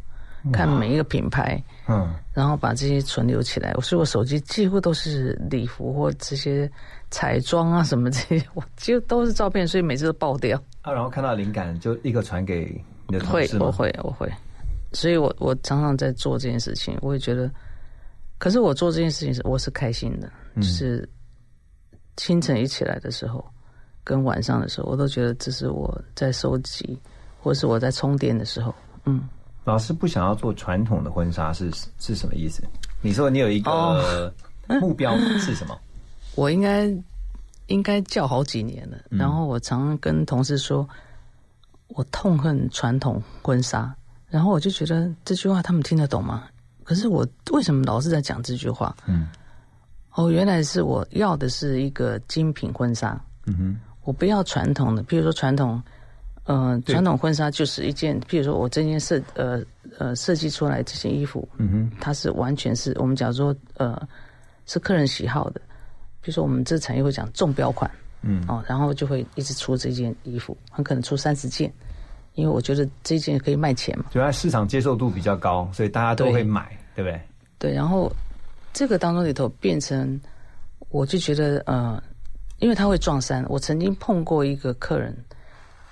[0.53, 3.73] 看每一个品牌，嗯，然后把这些存留起来。
[3.83, 6.71] 所以我手机几乎都是礼服或这些
[7.11, 10.57] 彩妆啊什么这些，我几乎都是照片，所以每次都爆掉。
[10.83, 14.31] 啊，然后看到灵感就立刻传给你的会，我会，我会。
[14.93, 17.51] 所以我我常常在做这件事情，我也觉得，
[18.39, 21.09] 可是我做这件事情是我是开心的，嗯就是
[22.17, 23.45] 清晨一起来的时候，
[24.05, 26.99] 跟晚上的时候，我都觉得这是我在收集，
[27.41, 29.29] 或是我在充电的时候，嗯。
[29.65, 32.63] 老师不想要做传统的婚纱是是什么意思？
[33.03, 34.33] 你说你有一个哦
[34.81, 35.79] 目标是什么？
[36.37, 36.91] 我应该
[37.67, 40.89] 应该叫好几年了，嗯然后我常常跟同事说，
[41.89, 43.95] 我痛恨传统婚纱，
[44.29, 46.45] 然后我就觉得这句话他们听得懂吗？
[46.85, 48.97] 可是我为什么老是在讲这句话？
[49.07, 49.29] 嗯，
[50.15, 55.83] 哦，原来是我要的是一个精品婚纱，嗯哼，我不要传统的，比如说传统，
[56.45, 59.61] 呃，传统婚纱就是一件，比如说我这件设呃
[59.99, 64.01] 呃设计出来这件衣服，嗯哼，它是完全是我们讲说呃
[64.65, 65.61] 是客人喜好的，
[66.23, 67.91] 比如说我们这产业会讲中标款，
[68.23, 68.45] 嗯。
[68.49, 71.73] 哦，然后就会一直出这件衣服，很可能出三十件，
[72.35, 77.21] 因为我觉得这件可以卖钱嘛，主要市场接受度比较高，所以大家都会买，对不对？
[77.59, 78.11] 对，然后
[78.73, 80.21] 这个当中里头变成，
[80.91, 82.01] 我就觉得呃，
[82.61, 85.17] 因为他会撞衫，我曾经碰过一个客人，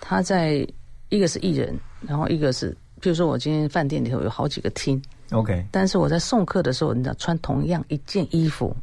[0.01, 0.67] 他在
[1.09, 5.01] 一个是艺人，然后一个是，比如说我今天饭店里头有好几个厅
[5.33, 8.75] ，OK，但是我在送客的时候，你知道穿同样一件衣服，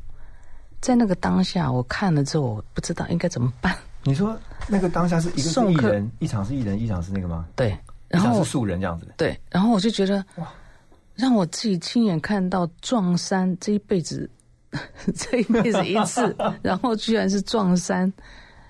[0.83, 3.73] 在那个当下我看了之后，我不知道应该怎么办。
[4.03, 7.47] 你说那个当下是一个是艺人，一场是艺人，一场是那个吗？
[7.55, 7.75] 对，一
[8.09, 9.07] 然后场是素人这样子。
[9.15, 10.21] 对，然后我就觉得，
[11.15, 14.29] 让我自己亲眼看到撞衫，这一辈子，
[15.15, 18.11] 这一辈子一次， 然后居然是撞衫，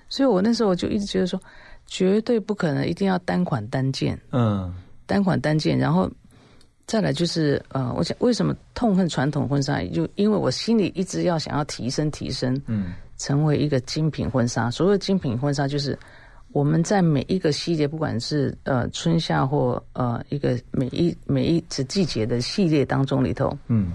[0.08, 1.40] 所以我那时候我就一直觉得说，
[1.88, 4.72] 绝对不可能，一定要单款单件，嗯
[5.04, 6.08] 单款单件，然后
[6.86, 12.92] 再来就是呃，我想为什么痛恨传统婚纱，就因为我心里一直要想要提升提升，嗯。
[13.16, 14.68] 成为一个精品婚纱。
[14.68, 15.96] 所谓精品婚纱，就是
[16.50, 23.92] 我们在每一个系列，不管是呃春夏或呃一个每一每一次季节的系列当中里头，嗯。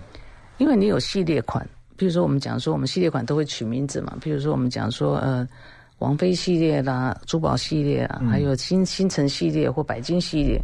[0.58, 5.46] 因为你有系列款，比如说我们讲说我们系列款都会取名字嘛，比如说我们讲说呃
[5.98, 8.30] 王菲系列啦、珠宝系列啊，嗯。
[8.30, 10.62] 还有新新城系列或白金系列，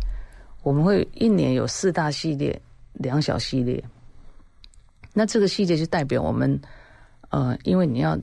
[0.66, 2.60] 我们会一年有四大系列、
[2.94, 3.82] 两小系列。
[5.14, 6.60] 那这个系列就代表我们
[7.30, 8.18] 呃，因为你要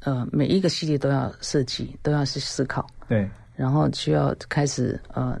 [0.00, 5.40] 呃每一个系列都要设计，都要去思考，对，然后需要开始呃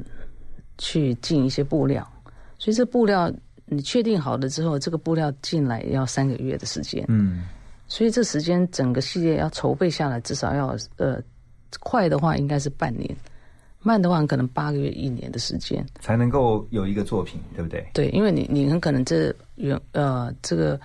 [0.78, 2.10] 去进一些布料，
[2.58, 3.30] 所以这布料
[3.66, 7.44] 你确定好了之后，这个布料进来要三个月的时间，嗯。
[7.86, 11.20] 所以这时间整个系列要筹备下来，至少要呃
[11.80, 13.14] 快的话应该是半年，
[13.82, 15.84] 慢的话可能八个月一年的时间。
[16.00, 17.86] 才能够有一个作品，对不对？
[17.94, 20.78] 对，因为你你很可能这原呃这个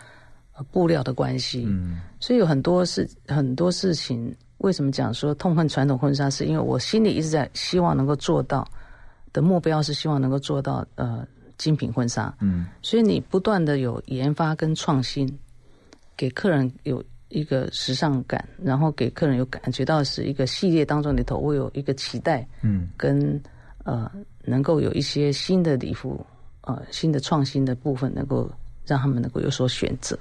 [0.53, 8.67] 呃布料的关系，嗯所以有很多事很多事情，为什么讲说痛恨传统婚纱，是因为我心里一直在希望能够做到
[9.34, 11.27] 的目标是希望能够做到呃
[11.58, 15.27] 精品婚纱，嗯所以你不断的有研发跟创新，
[16.15, 23.42] 给客人有一个时尚感，然后给客人有感觉到是一个系列当中里头我有一个期待，嗯跟
[23.84, 24.10] 呃
[24.44, 26.26] 能够有一些新的礼服，
[26.62, 28.50] 呃新的创新的部分，能够
[28.86, 30.17] 让他们能够有所选择。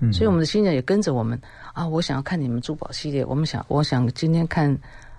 [0.00, 1.40] 嗯所以我们的新人也跟着我们
[1.72, 4.76] 啊，我想要看你们珠宝系列，我们想我想今天看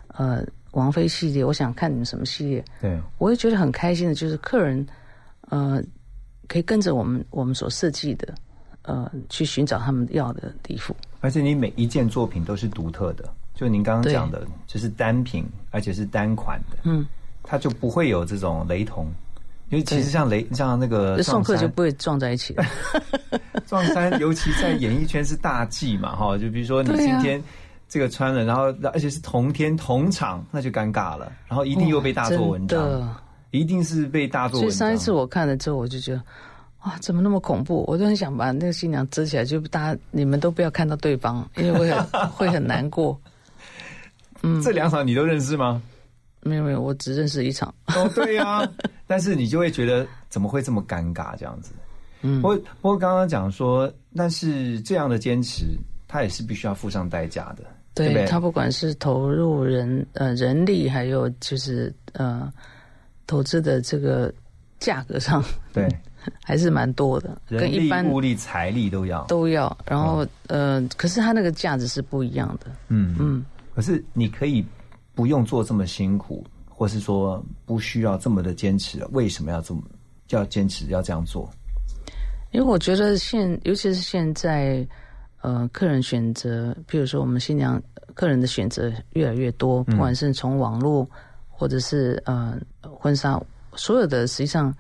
[0.10, 4.86] 呃王菲系列，我想看你们什么系列，对，我也觉得很开心的，就是客人
[5.50, 5.82] 呃
[6.48, 8.34] 可以跟着我们我们所设计的
[8.82, 10.96] 呃去寻找他们要的礼服。
[11.24, 13.24] 而且你每一件作品都是独特的，
[13.56, 17.08] 就您刚刚讲的，就是单品，而且是单款的，嗯，
[17.44, 19.10] 它就不会有这种雷同。
[19.70, 22.66] 因为其实像雷像那个送客撞衫就不会撞在一起了。
[23.66, 27.42] 撞衫，尤其在演艺圈是大忌嘛，哈，就比如说你今天
[27.88, 33.16] 这个穿了，然后而且是同天同场，那就尴尬了，然后一定又被大做文章，
[33.52, 34.88] 一定是被大做所以文章。
[34.90, 36.22] 上一次我看了之后，我就觉得，
[36.86, 37.84] 哇，怎么那么恐怖？
[37.88, 43.20] 我就很想把那个新娘遮起来，就大家你们都不要看到对方，因为会很会很难过。
[44.44, 45.82] 嗯，这两场你都认识吗？
[46.42, 47.74] 没有没有，我只认识一场。
[47.96, 48.70] 哦， 对呀、
[49.08, 51.72] 但是你就会觉得怎么会这么尴尬这样子？
[52.26, 55.78] 嗯不过不过刚刚讲说，但是这样的坚持，
[56.08, 57.64] 他也是必须要付上代价的，
[57.94, 58.26] 对不对？
[58.26, 62.52] 他不管是投入人呃人力，还有就是呃
[63.28, 64.34] 投资的这个
[64.80, 65.88] 价格上，对，
[66.44, 69.24] 还是蛮多的，跟一般物力、财力都要。
[69.26, 69.76] 都要。
[69.86, 72.72] 然后、呃，可是它那个价值是不一样的。
[72.88, 73.46] 嗯嗯，
[73.76, 74.66] 可是你可以
[75.16, 79.82] 不用做这么辛苦，或是说不需要这么的坚持，为什么要这么
[80.30, 81.50] 要坚持要这样做？
[82.52, 84.88] 因为我觉得现，尤其是现在，
[85.42, 87.82] 呃，客人选择，譬如说我们新娘
[88.14, 91.10] 客人的选择越来越多，不管是从网络
[91.50, 93.42] 或者是呃婚纱，
[93.76, 94.72] 所有的实际上，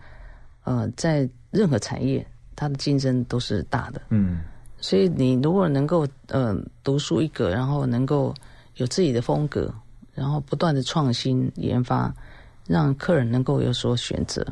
[0.64, 4.02] 呃，在任何产业，它的竞争都是大的。
[4.10, 4.42] 嗯
[4.80, 6.54] 所以你如果能够呃
[6.84, 8.34] 独树一格，然后能够
[8.76, 9.74] 有自己的风格，
[10.14, 12.14] 然后不断的创新研发，
[12.68, 14.46] 让客人能够有所选择，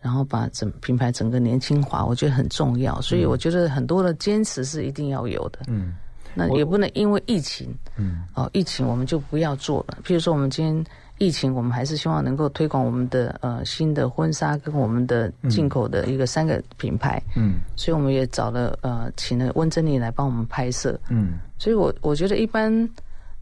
[0.00, 3.00] 然后把整品牌整个年轻化，我觉得很重要。
[3.00, 5.58] 所以我觉得很多的坚持是一定要有的。
[5.66, 5.96] 嗯，
[6.34, 9.98] 那也不能因为疫情，嗯，哦，疫情我们就不要做了。
[10.04, 10.84] 譬如说，我们今天
[11.18, 17.22] 疫情，我们还是希望能够推广我们的呃新的婚纱跟我们的进口的一个三个品牌。
[17.36, 20.98] 嗯所以我们也找了呃，请了温珍妮来帮我们拍摄。
[21.08, 22.88] 嗯所以我我觉得一般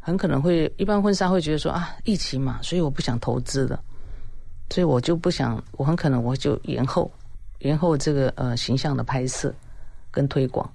[0.01, 3.79] 很可能会一般婚纱会觉得说啊，疫情嘛，所以我不想投资了，
[4.71, 7.11] 所以我就不想，我很可能我就延后
[7.59, 9.55] 延后这个呃形象的拍摄
[10.11, 10.71] 跟推广。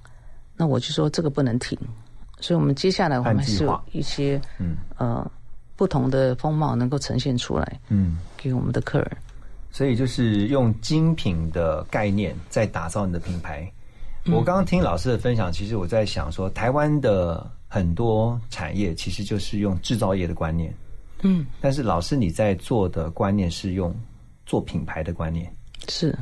[0.55, 1.75] 那我就说这个不能停，
[2.39, 5.25] 所以我们接下来我们还是有一些嗯呃
[5.81, 9.17] 不同的风貌能够呈现出来嗯，给我们的客人。
[9.71, 13.63] 所以就是用精品的概念在打造你的品牌。
[14.25, 20.71] 嗯我刚刚听老师的分享，其实我在想说，台湾的很多产业其实就是用制造业的观念，
[21.23, 23.91] 嗯，但是老师你在做的观念是用
[24.45, 25.51] 做品牌的观念。
[25.89, 26.15] 是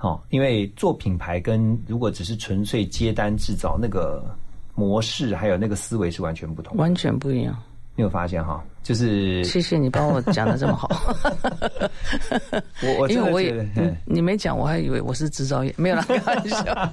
[0.00, 4.36] 哦，因为做品牌跟如果只是纯粹接单制造那个
[4.74, 6.76] 模式，还有那个思维是完全不同。
[6.76, 7.56] 完全不一样。
[7.94, 8.60] 你有发现哈？
[8.84, 10.88] 就是谢谢你帮我讲的这么好。
[12.82, 13.66] 我我因为我也
[14.04, 16.92] 你没讲，我还以为我是制造业，没有啦， 开玩笑。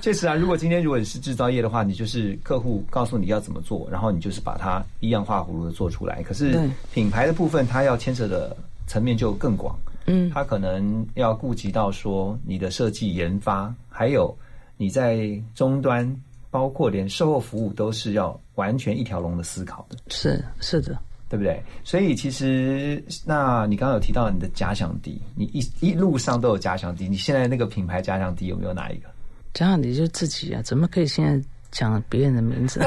[0.00, 6.22] 确实啊，如果今天如果你是制造业的话，你就是客户告诉你要怎么做，然后你就是把它一样画葫芦的做出来。
[6.22, 6.56] 可是
[6.92, 9.76] 品牌的部分，它要牵扯的层面就更广，
[10.06, 14.32] 嗯，它可能要顾及到说你的设计研发，还有
[14.76, 16.08] 你在终端，
[16.54, 19.98] 包括连售后服务都是要完全一条龙的思考的。
[20.08, 20.96] 是是的，
[21.28, 21.60] 对不对？
[21.82, 27.08] 所以其实，那你刚刚有提到你的假想敌，你一一路上都有假想敌。
[27.08, 29.08] 你现在那个品牌假想敌有没有哪一个？
[29.52, 31.44] 假想敌就自己啊，怎么可以现在
[31.74, 32.80] 讲别人的名字？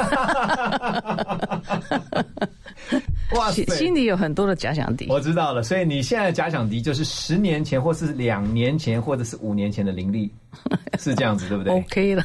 [3.36, 5.08] 哇心心里有很多的假想敌。
[5.10, 10.32] 我知道了，所以你现在的假想敌就是十年前，或是两年前，或者是五年前的林立，
[10.98, 12.24] 是这样子，对不对？OK 了。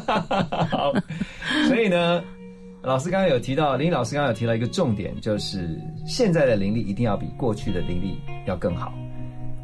[0.70, 0.92] 好，
[1.68, 2.22] 所以呢，
[2.82, 8.94] 老师刚刚有提到，林老师刚刚有提到一个重点，就是现在的林立一定要比过去的林立要更好，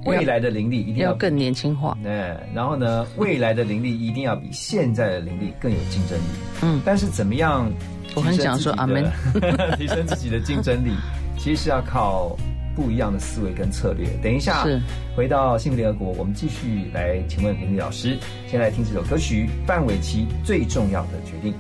[0.07, 1.97] 未来的灵力一定要要更年轻化。
[2.05, 6.23] 哎，然后呢，未来的灵力一定要比现在的灵力更有竞争力。
[6.63, 7.71] 嗯，但是怎么样？
[8.15, 9.05] 我很想说阿门。
[9.77, 10.93] 提升自己的竞争力，
[11.39, 12.35] 其实是要靠
[12.75, 14.09] 不一样的思维跟策略。
[14.23, 14.81] 等一下，是
[15.15, 18.17] 回到幸福联合国，我们继续来请问林立老师。
[18.47, 21.53] 先来听这首歌曲《范玮琪最重要的决定》。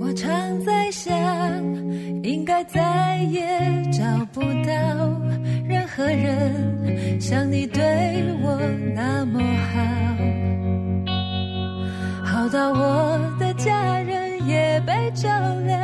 [0.00, 0.30] 我常
[0.64, 1.12] 在想，
[2.22, 3.46] 应该再也
[3.90, 4.02] 找
[4.32, 5.20] 不到
[5.68, 7.82] 任何人像你对
[8.40, 8.56] 我
[8.94, 9.40] 那么
[12.22, 15.28] 好，好到我的家人也被照
[15.66, 15.77] 亮，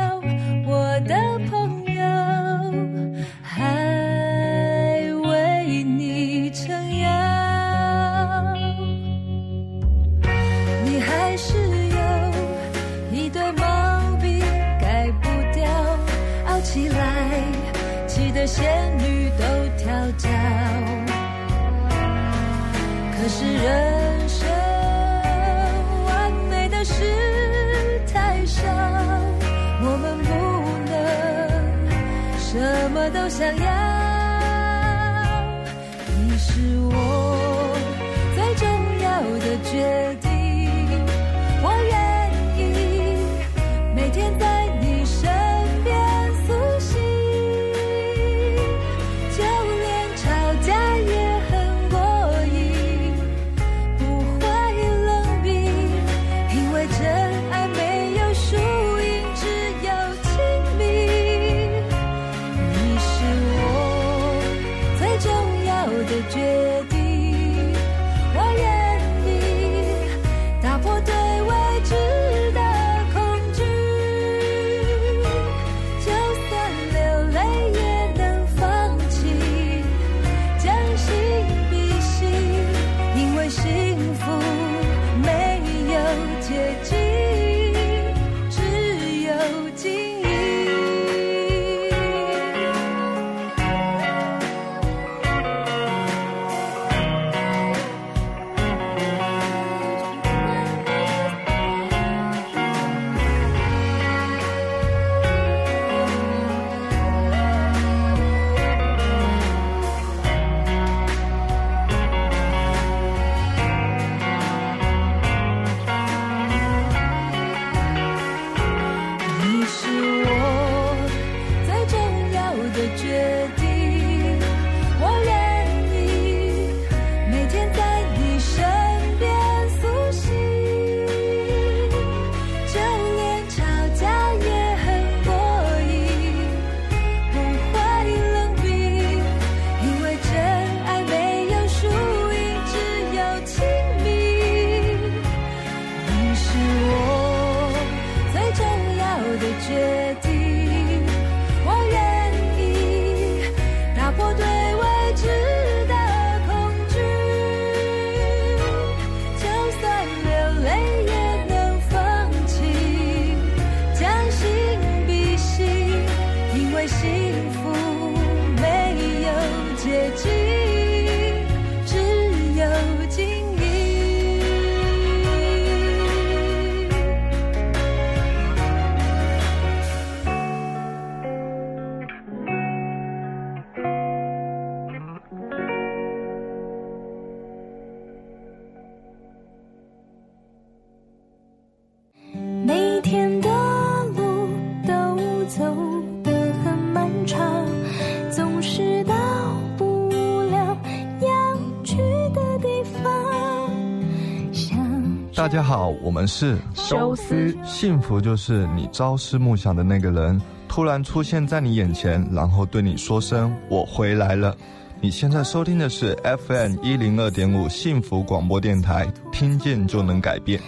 [205.55, 214.53] 大家好，我们是休斯幸福就是你朝思暮想的那个人突然出现在你眼前，然后对你说声“我回来了”。
[214.99, 216.13] 你现在收听的是
[216.45, 220.59] FM 一零二点五幸福广播电台，听见就能改变。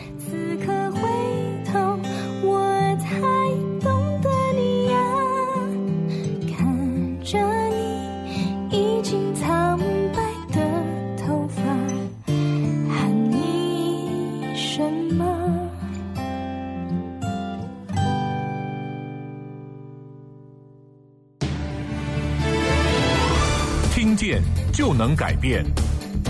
[24.97, 25.63] 能改变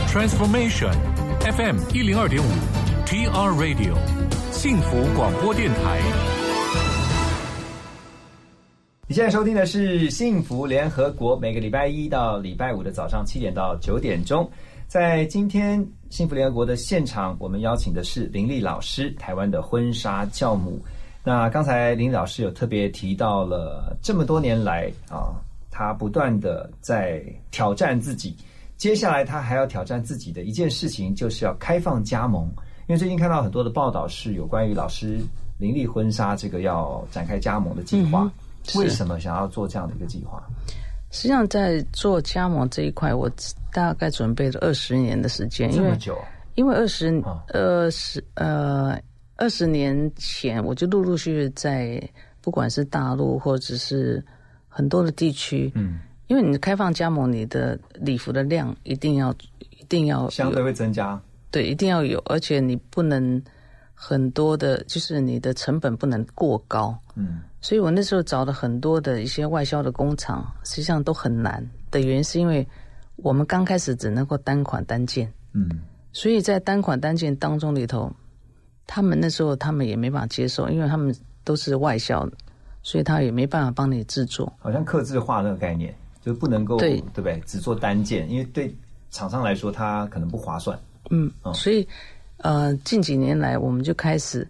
[0.09, 0.91] ，Transformation
[1.39, 2.47] FM 一零二点五
[3.05, 3.95] TR Radio
[4.51, 6.01] 幸福广播电台。
[9.07, 14.51] 你现在收听的是幸福联合国，每个礼拜一到礼拜五的早上七点到九点钟，
[14.85, 20.83] 在今天幸福联合国的现场，我们邀请的是林丽老师，台湾的婚纱教母。
[21.23, 25.39] 那刚才林老师有特别提到了这么多年来啊，
[25.71, 28.35] 他不断的在挑战自己，
[28.77, 32.45] 接下来他还要挑战自己的一件事情，就是要开放加盟。
[32.87, 35.19] 因为最近看到很多的报道是有关于老师
[35.57, 38.23] 林立婚纱这个要展开加盟的计划。
[38.23, 38.31] 嗯
[38.75, 40.43] 为什么想要做这样的一个计划？
[41.09, 43.31] 实际上，在做加盟这一块，我
[43.71, 46.17] 大概准备了二十年的时间，因为这么久，
[46.55, 47.23] 因为二十
[47.53, 48.99] 二十呃
[49.37, 51.97] 二十年前，我就陆陆续续在
[52.41, 54.21] 不管是大陆或者是
[54.67, 59.33] 很多的地区，嗯，因为你开放加盟，你的礼服的量一定要
[59.69, 61.19] 一定要相对会增加。
[61.49, 63.41] 对，一定要有，而且你不能
[63.93, 66.97] 很多的，就是你的成本不能过高。
[67.15, 72.67] 嗯，所以我那时候找了很多的一些外销的工厂，实际上都很难的原因是因为
[73.15, 75.67] 我们刚开始只能够单款单件，嗯，
[76.11, 78.11] 所以在单款单件当中里头，
[78.85, 81.15] 他们那时候他们也没办法接受，因为他们
[81.45, 82.33] 都是外销的，
[82.83, 84.51] 所以他也没办法帮你制作。
[84.59, 85.95] 好像刻字化那个概念，
[86.27, 86.99] 就不能够对。
[87.13, 87.39] 对不对？
[87.45, 88.75] 只做单件，因为对
[89.09, 90.77] 厂商来说，它可能不划算。
[91.09, 91.87] 嗯，所以
[92.37, 94.47] 呃，近几年来我们就开始，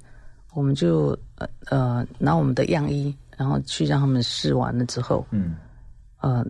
[0.53, 5.55] 我们就呃呃拿我们的样衣，然后去让他们试完了之后，嗯，
[6.19, 6.43] 呃，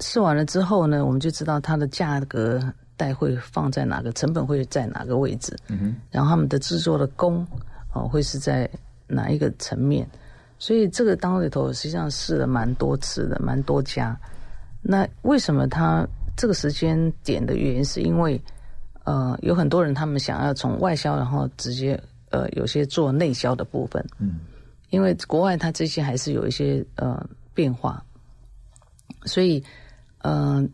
[0.00, 2.60] 试完了之后呢，我们就知道它的价格
[2.96, 7.46] 带会放在哪个，成本会在哪个位置，嗯哼，然后他们的制作的工
[7.92, 8.68] 哦、会是在
[9.06, 10.04] 哪一个层面，
[10.58, 14.18] 所以这个当中里头实际上试了蛮多次的，蛮多家。
[14.80, 18.40] 那为什么他这个时间点的原因，是因为
[19.04, 22.00] 呃有很多人他们想要从外销，然后直接
[22.30, 24.40] 呃有些做内销的部分，嗯，
[24.90, 28.02] 因为国外它这些还是有一些呃变化，
[29.24, 29.62] 所以
[30.18, 30.68] 嗯、呃，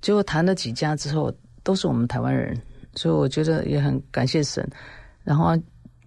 [0.00, 1.32] 结果谈了几家之后，
[1.62, 2.56] 都是我们台湾人，
[2.94, 4.68] 所以我觉得也很感谢神。
[5.24, 5.56] 然后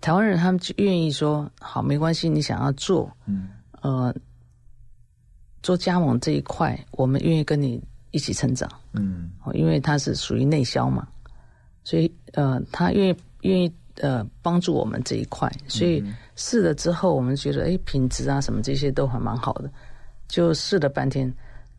[0.02, 3.50] 台湾人他们就愿意说好，没关系，你想要做，嗯，
[3.82, 4.14] 呃，
[5.62, 7.82] 做加盟这一块，我们愿意跟你
[8.12, 11.08] 一起成长，嗯，哦，因为它是属于内销嘛，
[11.84, 16.04] 所以呃，他愿意愿意呃帮助我们这一块，所以
[16.36, 19.70] 试了之后，我们觉得哎，品质啊什么这些都还蛮好的，
[20.28, 21.32] 就试了半天，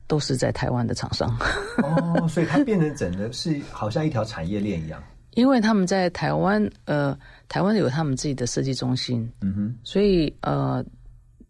[0.07, 1.35] 都是在台湾的厂商。
[1.79, 5.03] 哦，所以它变成整个是好像一条产业链一样。
[5.35, 7.17] 因为他们在台湾，呃，
[7.51, 10.83] 台湾有他们自己的设计中心，嗯哼，所以呃，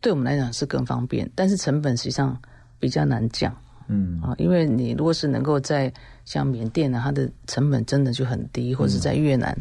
[0.00, 2.34] 对我们来讲是更方便，但是成本实际上
[2.78, 3.54] 比较难降，
[3.86, 4.18] 嗯。
[4.22, 5.92] 啊，因为你如果是能够在
[6.24, 9.54] 像缅甸呢，它的成本真的就很低，或者是在越南，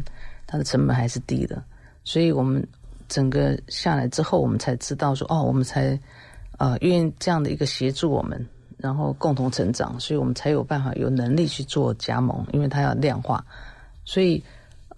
[0.46, 1.62] 它的成本还是低的，
[2.04, 2.66] 所以我们
[3.06, 6.00] 整个下来之后，我们才知道说，哦，我们才
[6.56, 8.42] 呃愿意这样的一个协助我们，
[8.78, 13.44] 然后共同成长，所以我们才有办法有能力去做加盟，因为它要量化。
[14.06, 14.42] 所以，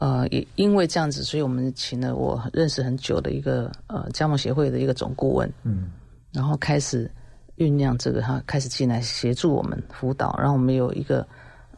[0.02, 5.92] 呃，也因为这样子，所以我们请了我认识很久的一个呃加盟协会的一个总顾问，嗯，
[6.32, 7.08] 然后开始
[7.56, 11.24] 酝酿这个，他开始进来协助我们辅导，然后我们有一个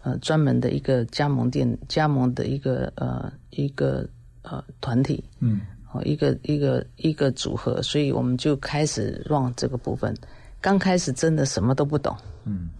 [0.02, 4.08] 呃专门的一个加盟店加盟的一个呃一个
[4.40, 5.60] 呃团体，嗯，
[5.92, 10.16] 哦，一个一个一个组合，所以我们就开始 run 这个部分。
[10.62, 12.16] 刚开始真的什么都不懂，
[12.46, 12.70] 嗯，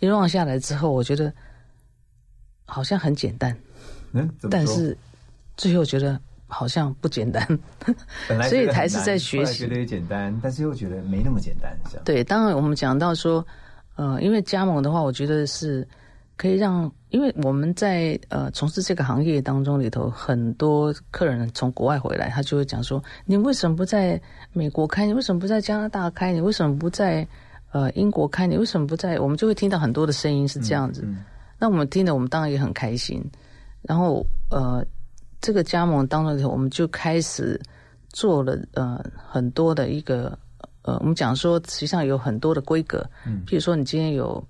[0.00, 1.32] 一 run 下来之后，我觉得
[2.64, 3.56] 好像很简单，
[4.12, 4.96] 嗯，但是
[5.56, 7.46] 最后觉得好像不简单，
[8.28, 12.04] 本来所以还是在学习，觉得也简单，但是又觉得没那么简单，这样。
[12.04, 13.46] 对，当然我们讲到说，
[13.96, 15.86] 呃，因为加盟的话，我觉得是
[16.36, 24.20] 可以让，因为我们在呃从事这个行业当中里头，很多客人从国外回来，他就会讲说，你为什么不在
[24.52, 25.06] 美国开？
[25.06, 26.32] 你为什么不在加拿大开？
[26.32, 27.26] 你为什么不在
[27.72, 28.46] 呃英国开？
[28.46, 29.20] 你为什么不在？
[29.20, 31.06] 我们就会听到很多的声音是这样子。
[31.58, 33.22] 那我们听了，我们当然也很开心。
[33.82, 34.84] 然后呃，
[35.40, 37.60] 这个加盟当中里头，我们就开始
[38.10, 40.38] 做了呃很多的一个
[40.82, 43.04] 呃，我们讲说，实际上有很多的规格。
[43.26, 44.42] 嗯，譬如说，你今天有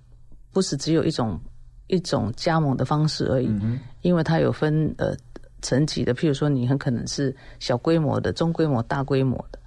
[0.52, 1.38] 不是只有一种
[1.86, 5.14] 一种加盟的方式而已，嗯因为它有分呃
[5.62, 6.14] 层级的。
[6.14, 9.58] 譬如说，你很可能是小规模的、中规模、大规模的，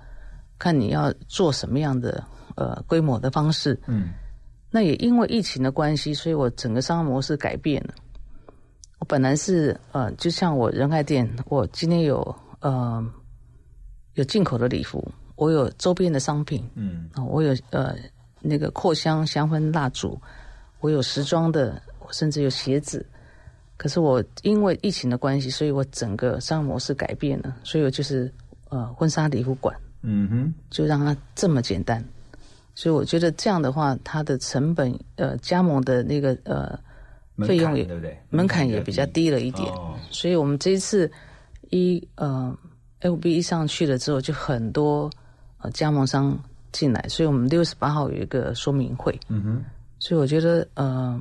[0.60, 2.24] 看你要做什么样的
[2.56, 3.80] 呃规模的方式。
[3.88, 4.10] 嗯。
[4.72, 7.94] 那也因为疫情的关系，所以我整个商业模式改变了。
[9.04, 13.06] 我本来是呃，就像我仁爱店，我今天有呃
[14.14, 17.94] 有进口的礼服，我有周边的商品，嗯，啊，我有呃
[18.40, 20.18] 那个扩香香氛蜡烛，
[20.80, 23.06] 我有时装的，我甚至有鞋子。
[23.76, 28.34] 可是我因为疫情的关系，所以我整个商业模式改变了，所以我就是
[28.70, 32.02] 呃婚纱礼服馆，嗯哼，就让它这么简单。
[32.74, 36.80] 所以我觉得这样的话，它的成本呃加盟的那个呃
[37.44, 38.18] 费用也对不对？
[38.30, 39.68] 门槛也比较低了一点。
[39.74, 41.12] 哦所以我们这一次
[41.72, 42.56] 一呃
[43.02, 45.10] LB 一上去了之后，就很多
[45.58, 46.38] 呃加盟商
[46.72, 49.20] 进来，所以我们六十八号有一个说明会。
[49.30, 49.64] 嗯哼。
[50.00, 51.20] 所以我觉得呃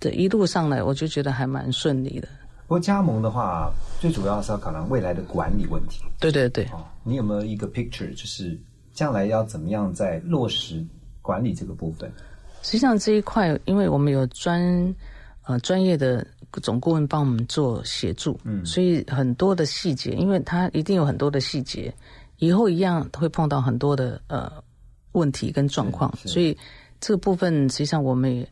[0.00, 2.28] 这一路上来，我就觉得还蛮顺利的。
[2.66, 6.02] 不过加盟的话，最主要是要考量未来的管理问题。
[6.18, 6.64] 对对对。
[6.72, 8.58] 哦，你有没有一个 picture，就是
[8.92, 10.84] 将来要怎么样在落实
[11.22, 12.10] 管理这个部分？
[12.62, 14.92] 实际上这一块，因为我们有专
[15.46, 16.26] 呃专业的
[16.62, 21.92] 总顾问帮我们做协助，嗯，所以很多的细节，因为他一定有很多的细节，
[22.38, 24.50] 以后一样会碰到很多的呃
[25.12, 26.56] 问题跟状况，所以
[27.00, 28.48] 这个部分实际上我们也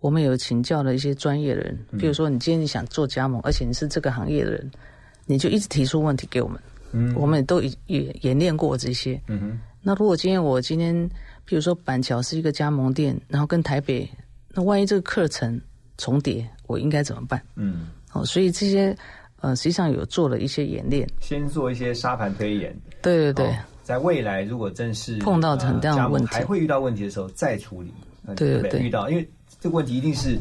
[0.00, 1.98] 我们有请教了一些专业的人，嗯。
[1.98, 4.70] 比如说你今天你想做加盟，而且你是这个行业的人，
[5.26, 6.60] 你就一直提出问题给我们，
[6.92, 9.60] 嗯，我们也都也演练过这些，嗯哼。
[9.82, 11.08] 那如果今天我今天，
[11.44, 14.08] 比如说板桥是一个加盟店，然后跟台北，
[14.54, 15.60] 那万一这个课程
[15.98, 17.42] 重叠，我应该怎么办？
[17.56, 18.96] 嗯，哦，所以这些
[19.40, 22.76] 呃，实际上有做了一些演练，先做一些沙盘推演。
[23.02, 27.92] 对对对，哦在未来如果真是碰到很这样的问题呃还会遇到问题的时候再处理。
[28.26, 29.28] 呃对对对遇到，因为
[29.60, 30.38] 这个问题一定是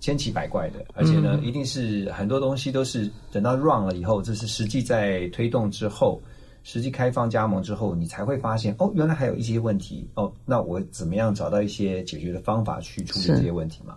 [0.00, 6.20] 千奇百怪的，而且呢，嗯一定是很多东西都是等到 run 了以后，这是实际在推动之后。
[6.64, 10.30] 实际开放加盟之后，你才会发现哦，原来还有一些问题哦。
[10.44, 13.96] 那我怎么样找到一些解决的方法去处理这些问题嘛？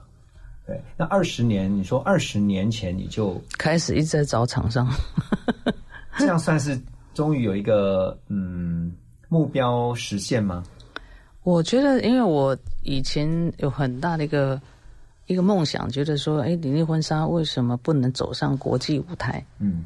[0.71, 4.87] 对，那二十年，你说二十年前你就开始一直在找厂商，
[6.17, 6.79] 这样算是
[7.13, 8.93] 终于有一个嗯
[9.27, 10.63] 目标实现吗？
[11.43, 14.61] 我觉得，因为我以前有很大的一个
[15.25, 19.43] 一个梦想，觉得说，哎，李丽婚纱为什么不能走上国际舞台？
[19.59, 19.83] 嗯，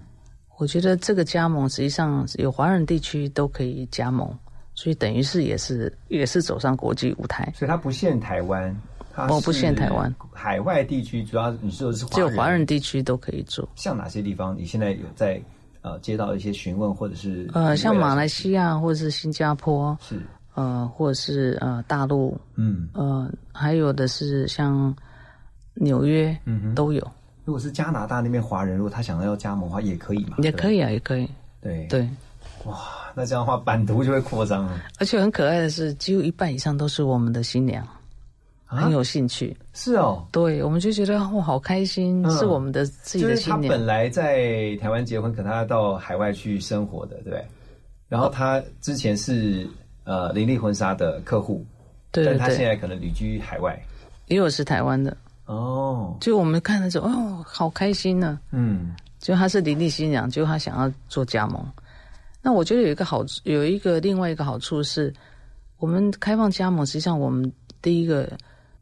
[0.57, 4.31] 我觉得这个加盟实际上有华人地区都可以加盟，
[4.75, 7.51] 所以等于是也是也是走上国际舞台。
[7.55, 13.67] 所以它不限台湾，它哦不限台湾，海外地区主要你说的是华只有华人地区都可以做。
[13.75, 14.57] 像哪些地方？
[14.57, 15.41] 你现在有在
[15.81, 20.21] 呃接到一些询问，或者是呃，像马来西亚或者是新加坡，是
[20.53, 24.93] 呃，或者是呃大陆，嗯呃，还有的是像
[25.73, 27.01] 纽约，嗯哼都有。
[27.45, 30.37] 如果是加拿大那边华人，如果他想要加盟的话，也可以嘛？
[30.39, 31.29] 也可以啊，也可以。
[31.61, 32.09] 对对，
[32.65, 32.75] 哇，
[33.13, 34.81] 那这样的话版图就会扩张了。
[34.99, 37.85] 而且很可爱的是，几乎一半以上都是我们的新娘，
[38.75, 39.55] 很有兴趣。
[39.73, 43.71] 是哦，对，我们就觉得哇，好开心，嗯是我们的自己就是他的新娘。
[43.71, 47.45] 本来在台湾结婚，可他要到海外去生活的，对不对？
[48.07, 49.67] 然后他之前是
[50.03, 51.65] 呃林立婚纱的客户，
[52.11, 53.79] 对对但他现，在可能旅居海外。
[54.27, 55.15] 因为我是台湾的。
[55.45, 61.63] 哦，就我们看的时候，哦，好开心呢、嗯，就他是林立新娘，就他想要做加盟。
[62.41, 65.13] 那我觉得有一个好，有一个另外一个好处是，
[65.77, 67.51] 我们开放加盟，实际上我们
[67.81, 68.31] 第一个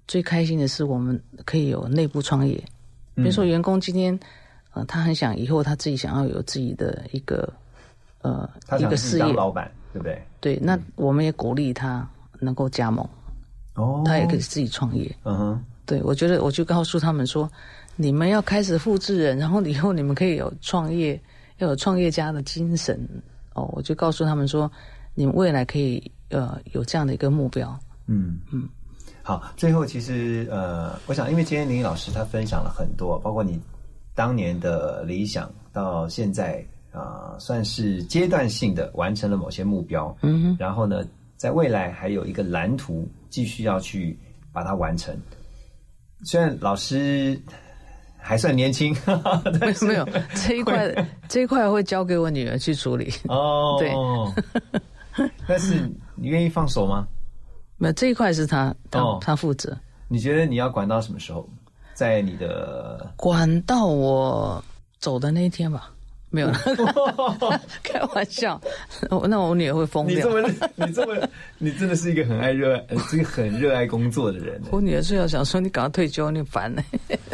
[0.07, 2.55] 最开心的是，我们可以有内部创业。
[3.15, 4.19] 比如说，员工今天，
[4.73, 7.51] 呃，他很想以后他自己想要有自己的一个，
[8.21, 10.21] 呃，他一个事业，老板，对不对？
[10.41, 12.07] 对，那我们也鼓励他
[12.39, 13.07] 能够加盟，
[13.75, 15.15] 哦，他也可以自己创业。
[15.23, 17.49] 嗯哼，对，我觉得我就告诉他们说，
[17.95, 21.21] 你们要开始复制人，然后以后你们可以有创业，
[21.59, 22.99] 要有创业家的精神。
[23.53, 24.69] 哦，我就告诉他们说，
[25.13, 27.79] 你们未来可以呃有这样的一个目标。
[28.07, 28.39] 嗯。
[28.51, 28.67] 嗯，
[29.23, 33.59] 好，最后其实呃，我想因为今天林老师他分享了很多，包括你
[34.13, 41.03] 当年的理想到现在啊、算是阶段性的完成了某些目标，嗯哼，然后呢，
[41.37, 44.15] 在未来还有一个蓝图，继续要去
[44.51, 45.17] 把它完成。
[46.25, 47.41] 虽然老师
[48.15, 48.95] 还算年轻，
[49.59, 53.11] 没有没有这一块 这一块会交给我女儿去处理。
[53.27, 53.91] 哦，对，
[55.47, 57.07] 但是你愿意放手吗？
[57.83, 59.77] 没有这一块是他他、哦他负责，
[60.07, 61.47] 你觉得你要管到什么时候？
[61.93, 64.63] 在你的管到我
[64.97, 65.89] 走的那一天吧。
[66.31, 66.57] 没有了，
[67.83, 68.59] 开玩笑。
[69.29, 70.15] 那我女儿会疯掉。
[70.15, 71.29] 你这么你这么
[71.59, 74.59] 你真的是一个很爱热爱，呃这个很热爱工作的人。
[74.71, 76.81] 我女儿最后想说：“你赶快退休，你烦呢。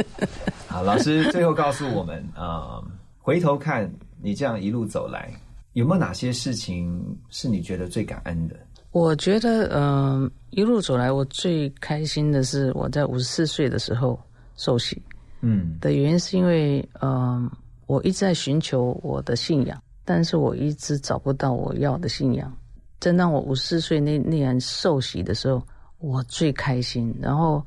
[0.67, 2.43] 好，老师最后告诉我们啊、
[2.75, 2.83] 呃
[3.19, 3.89] 回头看
[4.21, 5.31] 你这样一路走来，
[5.73, 8.55] 有没有哪些事情是你觉得最感恩的？
[8.91, 14.19] 我觉得，嗯、一路走来，我最开心的是我在五十四岁的时候
[14.55, 15.01] 受洗。
[15.41, 17.49] 嗯的原因是因为，嗯、
[17.85, 22.51] 我一直在寻求我的信仰，但是我一直找不到我要的信仰。
[22.99, 25.61] 正当我五十四岁那那年受洗的时候，
[25.99, 27.15] 我最开心。
[27.21, 27.63] 然后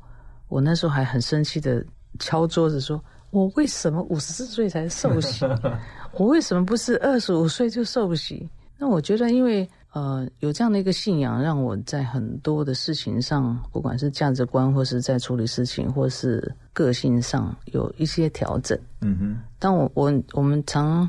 [0.49, 1.83] 我那时候还很生气的
[2.19, 5.43] 敲桌子说：“我为什么五十四岁才受洗？
[6.19, 8.47] 我为什么不是二十五岁就受洗？”
[8.77, 18.77] 那我觉得，因为呃有这样的一个信仰，让我在很多的事情上，不管是价值观，或是在处理事情，或是个性上有一些调整。
[19.01, 21.07] 嗯哼，当我我我们常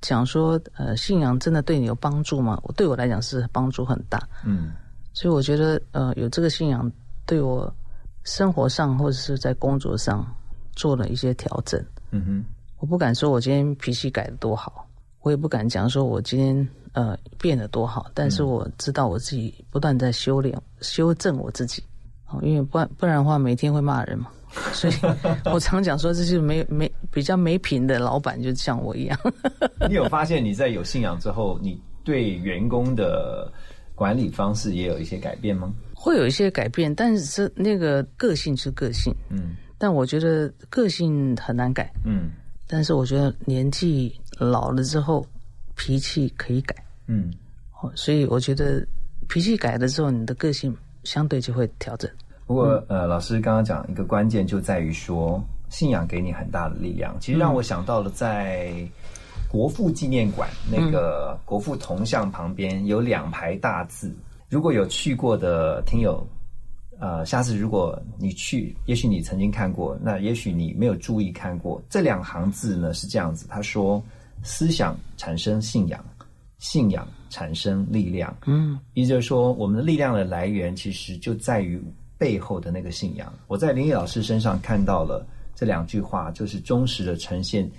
[0.00, 2.60] 讲说，呃，信仰真的对你有帮助吗？
[2.64, 4.20] 我对我来讲是帮助很大。
[4.44, 4.72] 嗯
[5.14, 6.90] 所以我觉得，呃，有这个信仰
[7.26, 7.70] 对我
[8.24, 10.26] 生活上或者是在工作上
[10.74, 11.78] 做了一些调整。
[12.10, 12.44] 嗯哼，
[12.78, 14.88] 我不敢说我今天脾气改的多好，
[15.20, 21.82] 我也不敢讲说我今天呃变得多好，但是我知道我自己不断在修炼、修正我自己。
[22.28, 24.28] 哦，因为不然不然的话，每天会骂人嘛。
[24.72, 24.92] 所以
[25.52, 29.18] 我常讲说，这就是没没比较没品的老板，就像我一样。
[29.88, 33.50] 你有发现 你在有信仰之后，你对员工的
[33.94, 35.72] 管理方式也有一些改变吗？
[35.94, 41.90] 会有一些改变，但是这那个个性是个性，嗯但我觉得个性很难改。
[42.04, 42.30] 嗯
[42.68, 45.26] 但是我觉得年纪老了之后，
[45.76, 46.74] 脾气可以改。
[47.06, 47.32] 嗯，
[47.80, 48.86] 哦，所以我觉得
[49.28, 52.10] 脾气改了之后，你的个性相对就会调整。
[52.46, 57.16] 不过呃，老师刚刚讲一个关键就在于说，信仰给你很大的力量。
[57.20, 58.72] 其实让我想到了在
[59.48, 64.14] 国父纪念馆那个国父铜像旁边有两排大字，
[64.48, 66.26] 如果有去过的听友。
[67.00, 71.82] 呃，下次如果你去，也许你曾经看过，那也许你没有注意看过。
[71.90, 74.00] 这两行字呢是这样子，他说
[74.42, 76.04] ：“思想产生信仰，
[76.58, 81.82] 信仰产生力量。”嗯，也就是说，我们的力量的来源其实就在于
[82.18, 83.32] 背后的那个信仰。
[83.46, 87.70] 我在林毅老师身上看到了这两句话，就是忠实的呈现。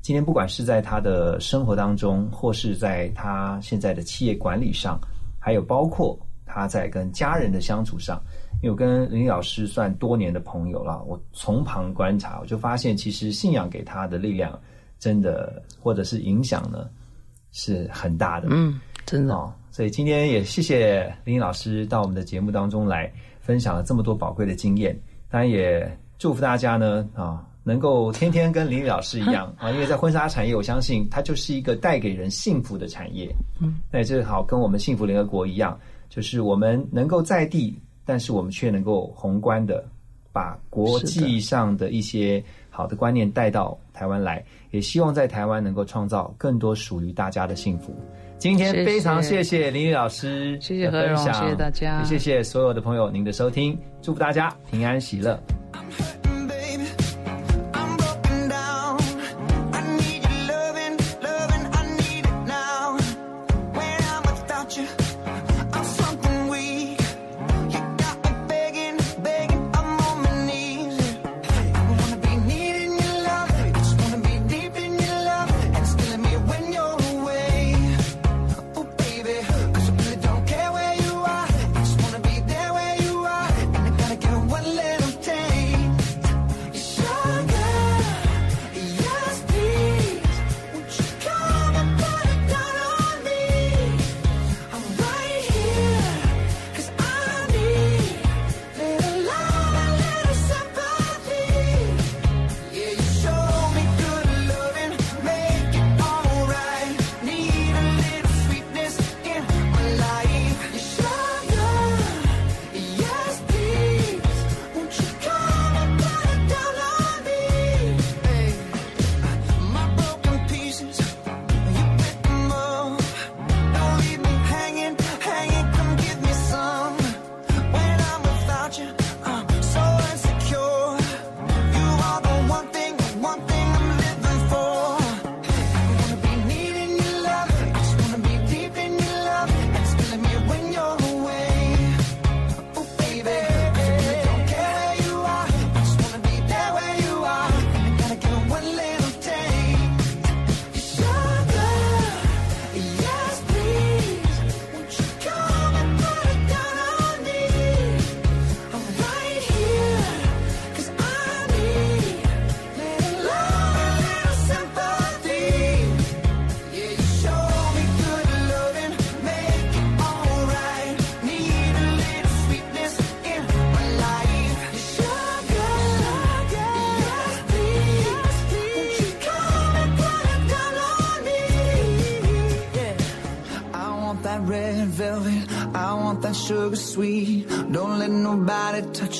[0.00, 4.98] 今天不管是在他的生活当中，或是在他现在的企业管理上，
[5.40, 8.22] 还有包括他在跟家人的相处上，
[8.62, 14.58] 因为我跟林毅老师算多年的朋友了，我从旁观察，我就发现其实信仰给他的力量，
[14.98, 16.88] 真的或者是影响呢，
[17.52, 18.48] 是很大的。
[18.50, 19.34] 嗯，真的。
[19.34, 24.98] 哦，所以今天也谢谢林毅老师到我们的节目当中来分享了这么多宝贵的经验，
[25.30, 27.44] 当然也祝福大家呢啊。
[27.64, 33.30] 能够天天跟林毅老师一样啊，因为在婚纱产业，我相信它就是一个带给人幸福的产业。
[33.60, 35.78] 嗯，那也正好跟我们幸福联合国一样，
[36.08, 39.86] 就是我们能够在地，但是我们却能够宏观的
[40.32, 42.42] 把国际上的一些
[42.78, 47.92] 好的观念带到台湾来，也希望在台湾能够创造更多属于大家的幸福。
[48.38, 55.36] 今天非常谢谢林雨老师谢谢何荣，谢谢大家，也谢谢所有的朋友您的收听，祝福大家平安喜乐。